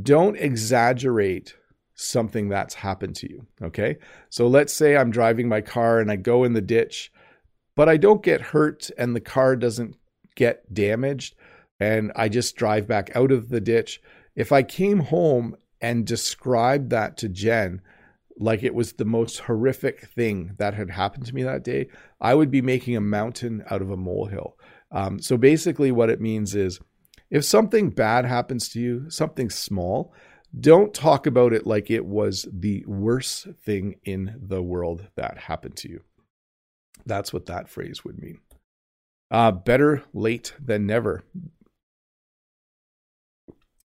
don't 0.00 0.36
exaggerate 0.36 1.54
something 1.94 2.48
that's 2.48 2.74
happened 2.74 3.16
to 3.16 3.30
you. 3.30 3.46
Okay. 3.62 3.98
So 4.30 4.46
let's 4.46 4.72
say 4.72 4.96
I'm 4.96 5.10
driving 5.10 5.48
my 5.48 5.60
car 5.60 6.00
and 6.00 6.10
I 6.10 6.16
go 6.16 6.44
in 6.44 6.52
the 6.52 6.60
ditch, 6.60 7.12
but 7.76 7.88
I 7.88 7.96
don't 7.96 8.22
get 8.22 8.40
hurt 8.40 8.90
and 8.98 9.14
the 9.14 9.20
car 9.20 9.56
doesn't 9.56 9.96
get 10.34 10.72
damaged 10.72 11.34
and 11.80 12.12
I 12.16 12.28
just 12.28 12.56
drive 12.56 12.86
back 12.86 13.14
out 13.14 13.32
of 13.32 13.48
the 13.48 13.60
ditch. 13.60 14.00
If 14.34 14.52
I 14.52 14.62
came 14.62 15.00
home 15.00 15.56
and 15.80 16.06
described 16.06 16.90
that 16.90 17.16
to 17.18 17.28
Jen 17.28 17.82
like 18.38 18.62
it 18.62 18.74
was 18.74 18.94
the 18.94 19.04
most 19.04 19.40
horrific 19.40 20.08
thing 20.08 20.54
that 20.58 20.74
had 20.74 20.90
happened 20.90 21.26
to 21.26 21.34
me 21.34 21.42
that 21.42 21.64
day, 21.64 21.88
I 22.20 22.34
would 22.34 22.50
be 22.50 22.62
making 22.62 22.96
a 22.96 23.00
mountain 23.00 23.62
out 23.70 23.82
of 23.82 23.90
a 23.90 23.96
molehill. 23.96 24.56
Um, 24.90 25.20
so 25.20 25.36
basically, 25.36 25.92
what 25.92 26.10
it 26.10 26.20
means 26.20 26.54
is 26.54 26.80
if 27.30 27.44
something 27.44 27.90
bad 27.90 28.24
happens 28.24 28.68
to 28.70 28.80
you, 28.80 29.10
something 29.10 29.50
small, 29.50 30.14
don't 30.58 30.92
talk 30.92 31.26
about 31.26 31.52
it 31.52 31.66
like 31.66 31.90
it 31.90 32.04
was 32.04 32.46
the 32.52 32.84
worst 32.86 33.48
thing 33.64 33.96
in 34.04 34.38
the 34.38 34.62
world 34.62 35.08
that 35.16 35.38
happened 35.38 35.76
to 35.76 35.88
you. 35.88 36.02
That's 37.06 37.32
what 37.32 37.46
that 37.46 37.68
phrase 37.68 38.04
would 38.04 38.18
mean. 38.18 38.40
Uh, 39.30 39.50
better 39.50 40.02
late 40.12 40.52
than 40.62 40.86
never. 40.86 41.24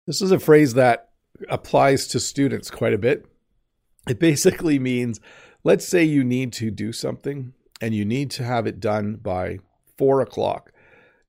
This 0.08 0.22
is 0.22 0.32
a 0.32 0.40
phrase 0.40 0.74
that 0.76 1.10
applies 1.50 2.08
to 2.08 2.22
students 2.22 2.72
quite 2.72 2.94
a 2.94 2.98
bit. 2.98 3.26
It 4.08 4.20
basically 4.20 4.80
means 4.80 5.20
let's 5.66 5.86
say 5.86 6.06
you 6.06 6.24
need 6.24 6.54
to 6.54 6.72
do 6.72 6.94
something 6.94 7.52
and 7.82 7.94
you 7.94 8.06
need 8.06 8.32
to 8.32 8.46
have 8.46 8.66
it 8.66 8.80
done 8.80 9.18
by 9.18 9.60
four 9.98 10.22
o'clock 10.22 10.72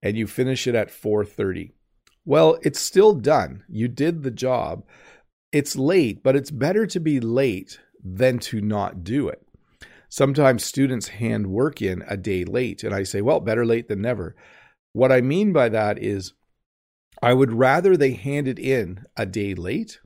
and 0.00 0.16
you 0.16 0.28
finish 0.28 0.68
it 0.68 0.76
at 0.76 0.90
4.30 0.90 1.72
well 2.24 2.56
it's 2.62 2.78
still 2.78 3.14
done. 3.14 3.64
You 3.68 3.88
did 3.88 4.22
the 4.22 4.30
job. 4.30 4.84
It's 5.50 5.74
late 5.74 6.22
but 6.22 6.36
it's 6.36 6.52
better 6.52 6.86
to 6.86 7.00
be 7.00 7.18
late 7.18 7.80
than 8.04 8.38
to 8.38 8.60
not 8.60 9.02
do 9.02 9.26
it. 9.26 9.42
Sometimes 10.08 10.64
students 10.64 11.08
hand 11.08 11.48
work 11.48 11.82
in 11.82 12.04
a 12.06 12.16
day 12.16 12.44
late 12.44 12.84
and 12.84 12.94
i 12.94 13.02
say 13.02 13.22
well 13.22 13.40
better 13.40 13.66
late 13.66 13.88
than 13.88 14.02
never. 14.02 14.36
What 14.92 15.10
i 15.10 15.20
mean 15.20 15.52
by 15.52 15.68
that 15.68 16.00
is 16.00 16.34
I 17.22 17.34
would 17.34 17.52
rather 17.52 17.96
they 17.96 18.12
hand 18.12 18.48
it 18.48 18.58
in 18.58 19.04
a 19.16 19.26
day 19.26 19.54
late 19.54 20.00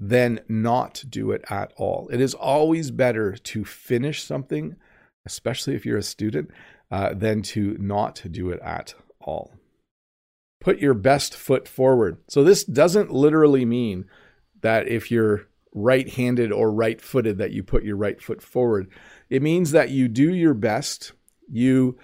than 0.00 0.40
not 0.48 1.04
do 1.08 1.32
it 1.32 1.44
at 1.50 1.72
all. 1.76 2.08
It 2.12 2.20
is 2.20 2.34
always 2.34 2.90
better 2.90 3.32
to 3.36 3.64
finish 3.64 4.22
something, 4.22 4.76
especially 5.26 5.74
if 5.74 5.84
you're 5.84 5.98
a 5.98 6.02
student, 6.02 6.50
uh, 6.90 7.14
than 7.14 7.42
to 7.42 7.76
not 7.78 8.22
do 8.30 8.50
it 8.50 8.60
at 8.62 8.94
all. 9.20 9.52
Put 10.60 10.78
your 10.78 10.94
best 10.94 11.36
foot 11.36 11.68
forward. 11.68 12.18
So, 12.28 12.42
this 12.42 12.64
doesn't 12.64 13.12
literally 13.12 13.64
mean 13.64 14.06
that 14.62 14.88
if 14.88 15.10
you're 15.10 15.46
right 15.74 16.08
handed 16.08 16.50
or 16.50 16.72
right 16.72 17.00
footed, 17.00 17.38
that 17.38 17.52
you 17.52 17.62
put 17.62 17.84
your 17.84 17.96
right 17.96 18.20
foot 18.20 18.42
forward. 18.42 18.88
It 19.30 19.42
means 19.42 19.70
that 19.72 19.90
you 19.90 20.08
do 20.08 20.32
your 20.34 20.54
best. 20.54 21.12
You 21.48 21.98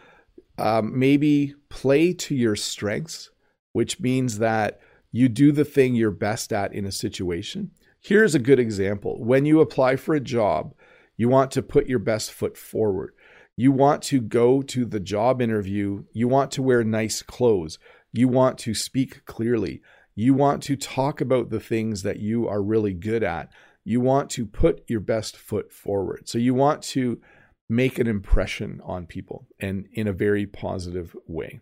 um, 0.59 0.97
maybe 0.99 1.55
play 1.69 2.13
to 2.15 2.35
your 2.35 2.55
strengths 2.55 3.31
which 3.75 4.01
means 4.01 4.39
that 4.39 4.81
you 5.13 5.29
do 5.29 5.53
the 5.53 5.65
thing 5.65 5.95
you're 5.95 6.11
best 6.11 6.53
at 6.53 6.73
in 6.73 6.87
a 6.87 6.93
situation. 6.93 7.73
Here's 8.01 8.35
a 8.35 8.39
good 8.39 8.59
example. 8.59 9.23
When 9.23 9.45
you 9.45 9.61
apply 9.61 9.97
for 9.97 10.15
a 10.15 10.21
job, 10.21 10.75
you 11.17 11.29
want 11.29 11.51
to 11.53 11.63
put 11.63 11.89
your 11.89 11.99
best 11.99 12.33
foot 12.33 12.57
forward. 12.57 13.15
You 13.57 13.73
want 13.73 14.03
to 14.05 14.21
go 14.21 14.63
to 14.63 14.85
the 14.85 15.01
job 15.01 15.43
interview. 15.43 16.05
You 16.13 16.29
want 16.29 16.51
to 16.53 16.63
wear 16.63 16.85
nice 16.85 17.21
clothes. 17.21 17.79
You 18.13 18.29
want 18.29 18.59
to 18.59 18.75
speak 18.75 19.25
clearly. 19.25 19.83
You 20.15 20.35
want 20.35 20.63
to 20.65 20.77
talk 20.77 21.21
about 21.21 21.51
the 21.51 21.61
things 21.61 22.03
that 22.03 22.21
you 22.21 22.47
are 22.49 22.63
really 22.63 22.95
good 22.95 23.25
at. 23.25 23.51
You 23.85 24.01
want 24.01 24.31
to 24.31 24.47
put 24.47 24.89
your 24.89 25.01
best 25.01 25.37
foot 25.37 25.73
forward. 25.73 26.29
So 26.29 26.39
you 26.39 26.55
want 26.55 26.83
to 26.83 27.21
make 27.69 27.99
an 27.99 28.07
impression 28.07 28.81
on 28.85 29.07
people 29.07 29.49
and 29.59 29.89
in 29.93 30.07
a 30.07 30.13
very 30.13 30.47
positive 30.47 31.17
way. 31.27 31.61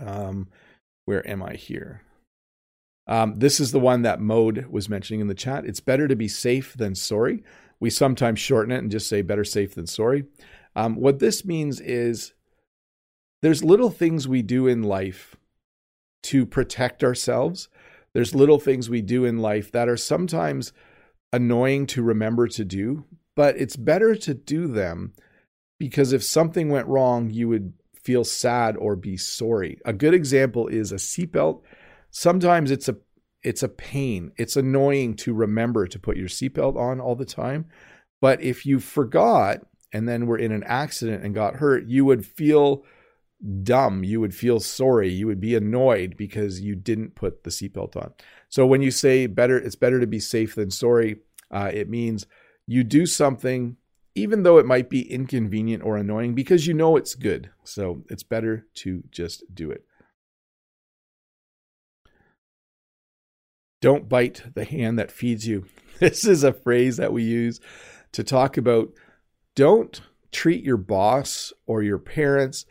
Um, 0.00 0.48
where 1.04 1.26
am 1.28 1.42
I 1.42 1.54
here? 1.54 2.02
Um, 3.06 3.38
this 3.38 3.58
is 3.58 3.72
the 3.72 3.80
one 3.80 4.02
that 4.02 4.20
Mode 4.20 4.66
was 4.66 4.88
mentioning 4.88 5.20
in 5.20 5.26
the 5.26 5.34
chat. 5.34 5.64
It's 5.64 5.80
better 5.80 6.06
to 6.06 6.16
be 6.16 6.28
safe 6.28 6.74
than 6.76 6.94
sorry. 6.94 7.42
We 7.80 7.90
sometimes 7.90 8.38
shorten 8.38 8.72
it 8.72 8.78
and 8.78 8.90
just 8.90 9.08
say 9.08 9.22
better 9.22 9.44
safe 9.44 9.74
than 9.74 9.86
sorry. 9.86 10.24
Um, 10.76 10.96
what 10.96 11.18
this 11.18 11.44
means 11.44 11.80
is 11.80 12.32
there's 13.42 13.64
little 13.64 13.90
things 13.90 14.28
we 14.28 14.42
do 14.42 14.68
in 14.68 14.82
life 14.82 15.36
to 16.24 16.46
protect 16.46 17.02
ourselves. 17.02 17.68
There's 18.14 18.34
little 18.34 18.60
things 18.60 18.88
we 18.88 19.02
do 19.02 19.24
in 19.24 19.38
life 19.38 19.72
that 19.72 19.88
are 19.88 19.96
sometimes 19.96 20.72
annoying 21.32 21.86
to 21.88 22.02
remember 22.02 22.46
to 22.46 22.64
do, 22.64 23.04
but 23.34 23.56
it's 23.56 23.76
better 23.76 24.14
to 24.14 24.34
do 24.34 24.68
them 24.68 25.12
because 25.80 26.12
if 26.12 26.22
something 26.22 26.68
went 26.68 26.86
wrong, 26.86 27.30
you 27.30 27.48
would 27.48 27.72
feel 28.02 28.24
sad 28.24 28.76
or 28.76 28.96
be 28.96 29.16
sorry. 29.16 29.78
A 29.84 29.92
good 29.92 30.14
example 30.14 30.68
is 30.68 30.92
a 30.92 30.96
seatbelt. 30.96 31.62
Sometimes 32.10 32.70
it's 32.70 32.88
a 32.88 32.96
it's 33.42 33.62
a 33.62 33.68
pain. 33.68 34.32
It's 34.36 34.56
annoying 34.56 35.14
to 35.16 35.34
remember 35.34 35.86
to 35.86 35.98
put 35.98 36.16
your 36.16 36.28
seatbelt 36.28 36.76
on 36.76 37.00
all 37.00 37.16
the 37.16 37.24
time. 37.24 37.66
But 38.20 38.40
if 38.40 38.64
you 38.64 38.78
forgot 38.78 39.66
and 39.92 40.08
then 40.08 40.26
were 40.26 40.38
in 40.38 40.52
an 40.52 40.62
accident 40.64 41.24
and 41.24 41.34
got 41.34 41.56
hurt, 41.56 41.86
you 41.86 42.04
would 42.04 42.24
feel 42.24 42.84
dumb. 43.62 44.04
You 44.04 44.20
would 44.20 44.34
feel 44.34 44.60
sorry. 44.60 45.08
You 45.08 45.26
would 45.26 45.40
be 45.40 45.56
annoyed 45.56 46.16
because 46.16 46.60
you 46.60 46.76
didn't 46.76 47.16
put 47.16 47.42
the 47.42 47.50
seatbelt 47.50 47.96
on. 47.96 48.12
So 48.48 48.64
when 48.64 48.82
you 48.82 48.92
say 48.92 49.26
better, 49.26 49.58
it's 49.58 49.74
better 49.74 49.98
to 49.98 50.06
be 50.06 50.20
safe 50.20 50.54
than 50.54 50.70
sorry, 50.70 51.16
uh, 51.50 51.70
it 51.72 51.90
means 51.90 52.26
you 52.66 52.84
do 52.84 53.06
something 53.06 53.76
even 54.14 54.42
though 54.42 54.58
it 54.58 54.66
might 54.66 54.90
be 54.90 55.10
inconvenient 55.10 55.82
or 55.82 55.96
annoying 55.96 56.34
because 56.34 56.66
you 56.66 56.74
know 56.74 56.96
it's 56.96 57.14
good. 57.14 57.50
So 57.64 58.04
it's 58.08 58.22
better 58.22 58.66
to 58.76 59.02
just 59.10 59.44
do 59.54 59.70
it. 59.70 59.84
Don't 63.80 64.08
bite 64.08 64.42
the 64.54 64.64
hand 64.64 64.98
that 64.98 65.10
feeds 65.10 65.46
you. 65.46 65.66
This 65.98 66.24
is 66.24 66.42
a 66.42 66.52
phrase 66.52 66.96
that 66.96 67.12
we 67.12 67.22
use 67.22 67.60
to 68.10 68.24
talk 68.24 68.56
about 68.56 68.92
don't 69.54 70.00
treat 70.32 70.64
your 70.64 70.76
boss 70.76 71.52
or 71.66 71.82
your 71.82 71.98
parents 71.98 72.66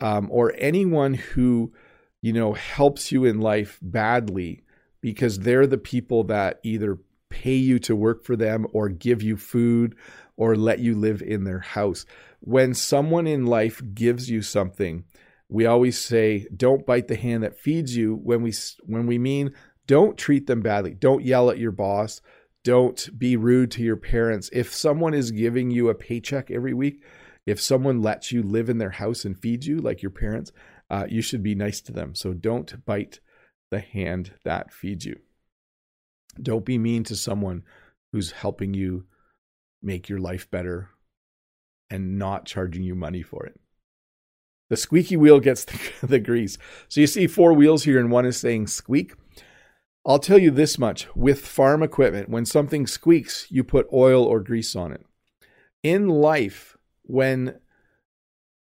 um, 0.00 0.28
or 0.30 0.52
anyone 0.58 1.14
who 1.14 1.72
you 2.20 2.32
know 2.32 2.52
helps 2.52 3.10
you 3.10 3.24
in 3.24 3.40
life 3.40 3.78
badly 3.80 4.64
because 5.00 5.38
they're 5.38 5.66
the 5.66 5.78
people 5.78 6.24
that 6.24 6.60
either 6.62 6.98
pay 7.30 7.54
you 7.54 7.78
to 7.78 7.96
work 7.96 8.24
for 8.24 8.36
them 8.36 8.66
or 8.72 8.88
give 8.88 9.22
you 9.22 9.36
food 9.36 9.96
or 10.36 10.56
let 10.56 10.78
you 10.78 10.94
live 10.94 11.22
in 11.22 11.44
their 11.44 11.60
house. 11.60 12.06
When 12.40 12.74
someone 12.74 13.26
in 13.26 13.46
life 13.46 13.80
gives 13.94 14.28
you 14.28 14.42
something, 14.42 15.04
we 15.48 15.66
always 15.66 15.98
say 15.98 16.46
don't 16.54 16.86
bite 16.86 17.08
the 17.08 17.16
hand 17.16 17.42
that 17.42 17.58
feeds 17.58 17.96
you 17.96 18.14
when 18.16 18.42
we 18.42 18.52
when 18.84 19.06
we 19.06 19.18
mean 19.18 19.52
don't 19.86 20.16
treat 20.16 20.46
them 20.46 20.62
badly. 20.62 20.94
Don't 20.94 21.24
yell 21.24 21.50
at 21.50 21.58
your 21.58 21.72
boss. 21.72 22.20
Don't 22.64 23.18
be 23.18 23.36
rude 23.36 23.70
to 23.72 23.82
your 23.82 23.96
parents. 23.96 24.48
If 24.52 24.72
someone 24.74 25.12
is 25.12 25.30
giving 25.30 25.70
you 25.70 25.90
a 25.90 25.94
paycheck 25.94 26.50
every 26.50 26.72
week, 26.72 27.04
if 27.46 27.60
someone 27.60 28.00
lets 28.00 28.32
you 28.32 28.42
live 28.42 28.70
in 28.70 28.78
their 28.78 28.90
house 28.90 29.26
and 29.26 29.38
feed 29.38 29.66
you 29.66 29.78
like 29.78 30.02
your 30.02 30.10
parents, 30.10 30.50
uh, 30.88 31.06
you 31.08 31.20
should 31.20 31.42
be 31.42 31.54
nice 31.54 31.82
to 31.82 31.92
them. 31.92 32.14
So 32.14 32.32
don't 32.32 32.84
bite 32.86 33.20
the 33.70 33.80
hand 33.80 34.32
that 34.44 34.72
feeds 34.72 35.04
you. 35.04 35.20
Don't 36.40 36.64
be 36.64 36.78
mean 36.78 37.04
to 37.04 37.16
someone 37.16 37.62
who's 38.12 38.32
helping 38.32 38.72
you 38.72 39.04
make 39.84 40.08
your 40.08 40.18
life 40.18 40.50
better 40.50 40.90
and 41.90 42.18
not 42.18 42.46
charging 42.46 42.82
you 42.82 42.94
money 42.94 43.22
for 43.22 43.44
it. 43.46 43.60
The 44.70 44.76
squeaky 44.76 45.16
wheel 45.16 45.40
gets 45.40 45.64
the, 45.64 45.78
the 46.06 46.18
grease. 46.18 46.58
So 46.88 47.00
you 47.00 47.06
see 47.06 47.26
four 47.26 47.52
wheels 47.52 47.84
here, 47.84 47.98
and 47.98 48.10
one 48.10 48.26
is 48.26 48.36
saying 48.36 48.68
squeak. 48.68 49.12
I'll 50.06 50.18
tell 50.18 50.38
you 50.38 50.50
this 50.50 50.78
much 50.78 51.06
with 51.14 51.46
farm 51.46 51.82
equipment, 51.82 52.28
when 52.28 52.44
something 52.44 52.86
squeaks, 52.86 53.46
you 53.50 53.64
put 53.64 53.86
oil 53.92 54.24
or 54.24 54.40
grease 54.40 54.76
on 54.76 54.92
it. 54.92 55.06
In 55.82 56.08
life, 56.08 56.76
when 57.02 57.58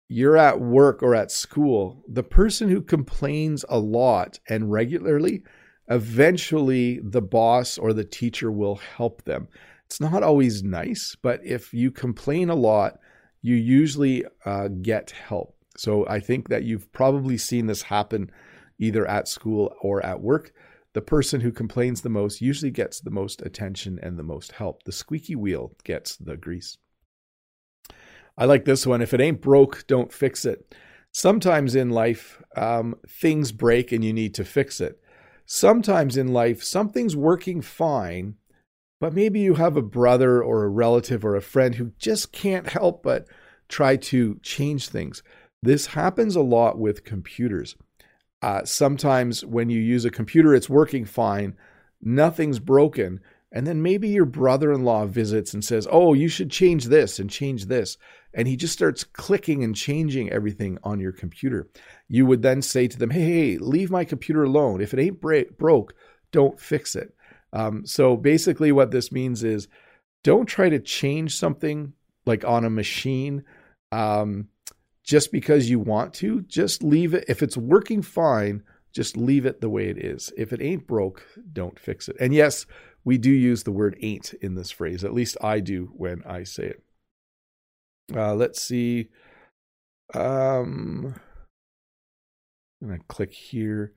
you're 0.08 0.38
at 0.38 0.60
work 0.60 1.02
or 1.02 1.16
at 1.16 1.32
school, 1.32 2.04
the 2.08 2.24
person 2.24 2.70
who 2.70 2.82
complains 2.82 3.64
a 3.70 3.80
lot 3.80 4.40
and 4.50 4.72
regularly, 4.72 5.44
eventually 5.90 7.00
the 7.02 7.22
boss 7.22 7.78
or 7.78 7.94
the 7.94 8.04
teacher 8.04 8.52
will 8.52 8.76
help 8.76 9.24
them. 9.24 9.48
It's 9.92 10.00
not 10.00 10.24
always 10.24 10.64
nice, 10.64 11.18
but 11.22 11.42
if 11.44 11.74
you 11.74 11.92
complain 11.92 12.50
a 12.50 12.56
lot, 12.56 12.98
you 13.42 13.56
usually 13.56 14.24
uh, 14.46 14.70
get 14.70 15.12
help. 15.12 15.58
So 15.76 16.08
I 16.08 16.20
think 16.22 16.48
that 16.50 16.64
you've 16.64 16.92
probably 16.94 17.38
seen 17.38 17.68
this 17.68 17.82
happen 17.82 18.32
either 18.80 19.06
at 19.06 19.28
school 19.28 19.74
or 19.82 20.04
at 20.06 20.22
work 20.22 20.54
the 20.94 21.02
person 21.02 21.42
who 21.42 21.52
complains 21.52 22.02
the 22.02 22.10
most 22.10 22.42
usually 22.42 22.72
gets 22.72 23.00
the 23.00 23.12
most 23.12 23.42
attention 23.42 24.00
and 24.02 24.18
the 24.18 24.24
most 24.24 24.52
help. 24.54 24.84
The 24.84 24.92
squeaky 24.92 25.36
wheel 25.36 25.72
gets 25.84 26.18
the 26.18 26.36
grease. 26.36 26.78
I 28.38 28.46
like 28.46 28.66
this 28.66 28.86
one. 28.86 29.02
If 29.02 29.14
it 29.14 29.22
ain't 29.22 29.42
broke, 29.42 29.86
don't 29.88 30.12
fix 30.12 30.44
it. 30.44 30.76
Sometimes 31.14 31.76
in 31.76 31.90
life, 31.90 32.42
um, 32.56 32.96
things 33.08 33.52
break 33.52 33.92
and 33.92 34.04
you 34.04 34.14
need 34.14 34.34
to 34.36 34.46
fix 34.46 34.82
it. 34.82 35.00
Sometimes 35.46 36.18
in 36.18 36.30
life, 36.30 36.64
something's 36.64 37.16
working 37.16 37.62
fine, 37.62 38.36
but 39.02 39.14
maybe 39.16 39.40
you 39.40 39.56
have 39.56 39.76
a 39.76 39.82
brother 39.82 40.44
or 40.44 40.64
a 40.64 40.70
relative 40.70 41.26
or 41.26 41.36
a 41.36 41.42
friend 41.42 41.76
who 41.76 41.92
just 41.98 42.32
can't 42.32 42.70
help 42.70 43.02
but 43.02 43.28
try 43.68 43.96
to 43.96 44.40
change 44.44 44.88
things. 44.88 45.24
This 45.64 45.88
happens 45.88 46.36
a 46.36 46.42
lot 46.42 46.78
with 46.78 47.04
computers. 47.04 47.76
Uh, 48.44 48.64
sometimes 48.64 49.44
when 49.44 49.72
you 49.72 49.80
use 49.80 50.06
a 50.06 50.12
computer, 50.12 50.54
it's 50.54 50.70
working 50.70 51.04
fine, 51.04 51.58
nothing's 52.00 52.60
broken. 52.60 53.20
And 53.52 53.66
then 53.66 53.82
maybe 53.82 54.08
your 54.08 54.26
brother 54.26 54.72
in 54.72 54.84
law 54.84 55.08
visits 55.08 55.54
and 55.54 55.66
says, 55.66 55.88
Oh, 55.90 56.14
you 56.14 56.28
should 56.28 56.52
change 56.52 56.86
this 56.86 57.18
and 57.18 57.30
change 57.30 57.66
this. 57.66 57.98
And 58.36 58.48
he 58.48 58.56
just 58.56 58.74
starts 58.74 59.04
clicking 59.04 59.64
and 59.64 59.76
changing 59.76 60.30
everything 60.30 60.78
on 60.84 61.00
your 61.00 61.12
computer. 61.12 61.68
You 62.08 62.28
would 62.28 62.44
then 62.44 62.62
say 62.62 62.88
to 62.88 63.00
them, 63.00 63.10
Hey, 63.10 63.24
hey 63.24 63.58
leave 63.58 63.90
my 63.90 64.06
computer 64.06 64.44
alone. 64.44 64.80
If 64.80 64.94
it 64.94 65.02
ain't 65.02 65.20
break, 65.20 65.58
broke, 65.58 65.96
don't 66.32 66.60
fix 66.60 66.96
it. 66.96 67.16
Um, 67.54 67.86
so 67.86 68.16
basically, 68.16 68.72
what 68.72 68.92
this 68.92 69.12
means 69.12 69.44
is 69.44 69.68
don't 70.24 70.46
try 70.46 70.70
to 70.70 70.80
change 70.80 71.36
something 71.36 71.94
like 72.26 72.46
on 72.46 72.66
a 72.66 72.70
machine. 72.70 73.44
Um, 73.92 74.48
just 75.04 75.32
because 75.32 75.70
you 75.70 75.80
want 75.80 76.14
to, 76.16 76.42
just 76.44 76.84
leave 76.84 77.14
it. 77.14 77.26
If 77.28 77.42
it's 77.42 77.58
working 77.58 78.02
fine, 78.02 78.64
just 78.94 79.18
leave 79.18 79.46
it 79.46 79.62
the 79.62 79.70
way 79.70 79.88
it 79.88 79.98
is. 79.98 80.32
If 80.38 80.54
it 80.54 80.62
ain't 80.62 80.88
broke, 80.88 81.26
don't 81.52 81.80
fix 81.80 82.08
it. 82.08 82.16
And 82.20 82.34
yes, 82.34 82.66
we 83.04 83.18
do 83.18 83.32
use 83.32 83.64
the 83.64 83.72
word 83.72 83.98
ain't 84.02 84.34
in 84.36 84.56
this 84.56 84.72
phrase. 84.72 85.04
At 85.04 85.14
least 85.14 85.38
I 85.42 85.60
do 85.60 85.92
when 85.96 86.24
I 86.24 86.44
say 86.44 86.68
it. 86.68 86.84
Uh, 88.16 88.36
let's 88.36 88.62
see. 88.62 89.10
Um, 90.14 91.16
I'm 92.82 92.88
going 92.88 93.00
to 93.00 93.06
click 93.08 93.34
here. 93.34 93.94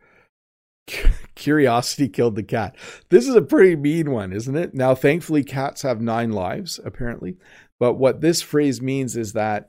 Curiosity 1.35 2.09
killed 2.09 2.37
the 2.37 2.43
cat. 2.43 2.77
This 3.09 3.29
is 3.29 3.35
a 3.35 3.43
pretty 3.43 3.77
mean 3.77 4.11
one, 4.11 4.33
isn't 4.33 4.57
it? 4.57 4.75
Now, 4.75 4.95
thankfully, 4.95 5.45
cats 5.45 5.83
have 5.83 6.01
nine 6.01 6.33
lives, 6.33 6.79
apparently. 6.85 7.37
But 7.79 7.95
what 7.95 8.21
this 8.21 8.43
phrase 8.43 8.81
means 8.81 9.17
is 9.17 9.33
that 9.33 9.69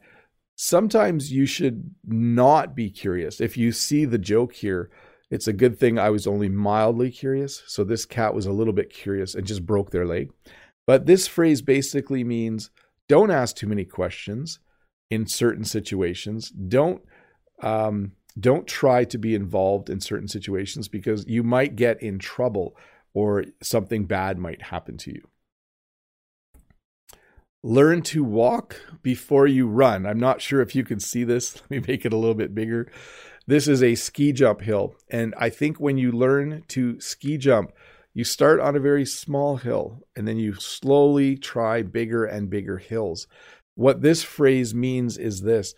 sometimes 0.56 1.32
you 1.32 1.46
should 1.46 1.92
not 2.06 2.76
be 2.76 2.90
curious. 2.90 3.42
If 3.42 3.58
you 3.58 3.72
see 3.72 4.06
the 4.06 4.18
joke 4.18 4.54
here, 4.54 4.90
it's 5.32 5.48
a 5.48 5.54
good 5.54 5.78
thing 5.80 5.98
I 5.98 6.10
was 6.10 6.28
only 6.28 6.50
mildly 6.50 7.12
curious. 7.12 7.64
So 7.68 7.84
this 7.84 8.06
cat 8.06 8.34
was 8.34 8.46
a 8.46 8.52
little 8.52 8.74
bit 8.74 8.94
curious 8.94 9.36
and 9.36 9.46
just 9.46 9.66
broke 9.66 9.92
their 9.92 10.06
leg. 10.06 10.32
But 10.86 11.08
this 11.08 11.28
phrase 11.28 11.62
basically 11.62 12.24
means 12.24 12.70
don't 13.08 13.32
ask 13.32 13.56
too 13.56 13.68
many 13.68 13.86
questions 13.86 14.60
in 15.10 15.28
certain 15.28 15.66
situations. 15.66 16.50
Don't 16.50 17.02
um, 17.62 18.14
don't 18.40 18.68
try 18.68 19.06
to 19.06 19.18
be 19.18 19.34
involved 19.34 19.90
in 19.90 20.00
certain 20.02 20.28
situations 20.28 20.88
because 20.88 21.26
you 21.28 21.44
might 21.44 21.76
get 21.76 22.02
in 22.02 22.20
trouble 22.20 22.76
or 23.14 23.46
something 23.62 24.06
bad 24.06 24.38
might 24.38 24.62
happen 24.62 24.98
to 24.98 25.12
you. 25.12 25.22
Learn 27.64 28.02
to 28.04 28.24
walk 28.24 28.80
before 29.02 29.48
you 29.48 29.68
run. 29.68 30.06
I'm 30.06 30.20
not 30.20 30.42
sure 30.42 30.62
if 30.62 30.76
you 30.76 30.84
can 30.84 31.00
see 31.00 31.24
this. 31.24 31.56
Let 31.62 31.72
me 31.72 31.82
make 31.88 32.06
it 32.06 32.14
a 32.14 32.18
little 32.18 32.36
bit 32.36 32.54
bigger. 32.54 32.92
This 33.48 33.68
is 33.68 33.82
a 33.82 33.96
ski 33.96 34.34
jump 34.34 34.62
hill. 34.62 34.96
And 35.10 35.34
I 35.38 35.50
think 35.50 35.80
when 35.80 35.98
you 35.98 36.12
learn 36.12 36.64
to 36.70 37.00
ski 37.00 37.38
jump, 37.38 37.72
you 38.14 38.24
start 38.24 38.60
on 38.60 38.76
a 38.76 38.80
very 38.80 39.06
small 39.06 39.58
hill 39.58 40.02
and 40.16 40.28
then 40.28 40.38
you 40.38 40.56
slowly 40.56 41.38
try 41.38 41.82
bigger 41.82 42.26
and 42.26 42.50
bigger 42.50 42.78
hills. 42.78 43.28
What 43.76 44.02
this 44.02 44.24
phrase 44.24 44.74
means 44.74 45.18
is 45.18 45.42
this 45.42 45.74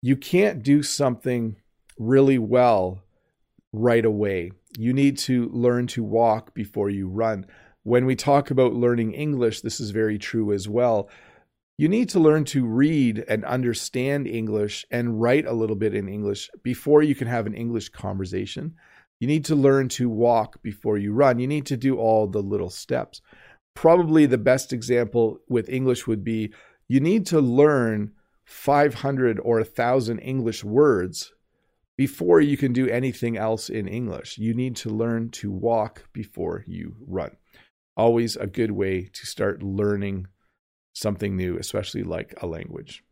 you 0.00 0.16
can't 0.16 0.62
do 0.62 0.82
something 0.82 1.56
really 1.98 2.38
well 2.38 3.02
right 3.72 4.04
away. 4.04 4.52
You 4.76 4.92
need 4.92 5.18
to 5.18 5.48
learn 5.50 5.86
to 5.88 6.02
walk 6.02 6.54
before 6.54 6.90
you 6.90 7.08
run. 7.08 7.46
When 7.82 8.06
we 8.06 8.16
talk 8.16 8.50
about 8.50 8.74
learning 8.74 9.12
English, 9.12 9.60
this 9.60 9.80
is 9.80 9.90
very 9.90 10.18
true 10.18 10.52
as 10.52 10.68
well. 10.68 11.10
You 11.76 11.88
need 11.88 12.08
to 12.10 12.18
learn 12.18 12.44
to 12.46 12.66
read 12.66 13.24
and 13.28 13.44
understand 13.44 14.26
English 14.26 14.84
and 14.90 15.20
write 15.20 15.46
a 15.46 15.52
little 15.52 15.76
bit 15.76 15.94
in 15.94 16.08
English 16.08 16.50
before 16.62 17.02
you 17.02 17.14
can 17.14 17.28
have 17.28 17.46
an 17.46 17.54
English 17.54 17.90
conversation. 17.90 18.74
You 19.20 19.28
need 19.28 19.44
to 19.46 19.54
learn 19.54 19.88
to 19.90 20.08
walk 20.08 20.62
before 20.62 20.98
you 20.98 21.12
run. 21.12 21.38
You 21.38 21.46
need 21.46 21.66
to 21.66 21.76
do 21.76 21.96
all 21.96 22.26
the 22.26 22.42
little 22.42 22.70
steps. 22.70 23.20
Probably 23.74 24.26
the 24.26 24.38
best 24.38 24.72
example 24.72 25.38
with 25.48 25.68
English 25.68 26.06
would 26.06 26.24
be 26.24 26.52
you 26.88 27.00
need 27.00 27.26
to 27.26 27.40
learn 27.40 28.12
500 28.44 29.38
or 29.40 29.58
1,000 29.58 30.18
English 30.18 30.64
words 30.64 31.32
before 31.98 32.40
you 32.40 32.56
can 32.56 32.72
do 32.72 32.88
anything 32.88 33.36
else 33.36 33.68
in 33.68 33.86
English. 33.86 34.38
You 34.38 34.54
need 34.54 34.76
to 34.76 34.88
learn 34.88 35.28
to 35.32 35.50
walk 35.50 36.08
before 36.14 36.64
you 36.66 36.96
run 37.06 37.32
always 37.98 38.36
a 38.36 38.46
good 38.46 38.70
way 38.70 39.10
to 39.12 39.26
start 39.26 39.62
learning 39.62 40.28
something 40.94 41.36
new, 41.36 41.58
especially 41.58 42.04
like 42.04 42.32
a 42.40 42.46
language. 42.46 43.04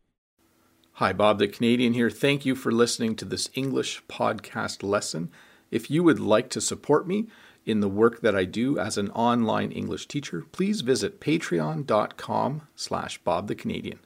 Hi, 0.93 1.13
Bob 1.13 1.37
the 1.37 1.47
Canadian 1.47 1.93
here. 1.93 2.09
Thank 2.09 2.45
you 2.45 2.55
for 2.55 2.71
listening 2.71 3.15
to 3.17 3.25
this 3.25 3.49
English 3.53 4.01
podcast 4.07 4.81
lesson. 4.81 5.29
If 5.69 5.91
you 5.91 6.01
would 6.03 6.19
like 6.19 6.49
to 6.51 6.61
support 6.61 7.05
me 7.05 7.27
in 7.65 7.81
the 7.81 7.89
work 7.89 8.21
that 8.21 8.35
I 8.35 8.45
do 8.45 8.79
as 8.79 8.97
an 8.97 9.11
online 9.11 9.71
English 9.71 10.07
teacher, 10.07 10.45
please 10.51 10.81
visit 10.81 11.19
patreon.com 11.19 12.67
slash 12.75 13.17
Bob 13.19 13.47
the 13.47 13.55
Canadian. 13.55 13.99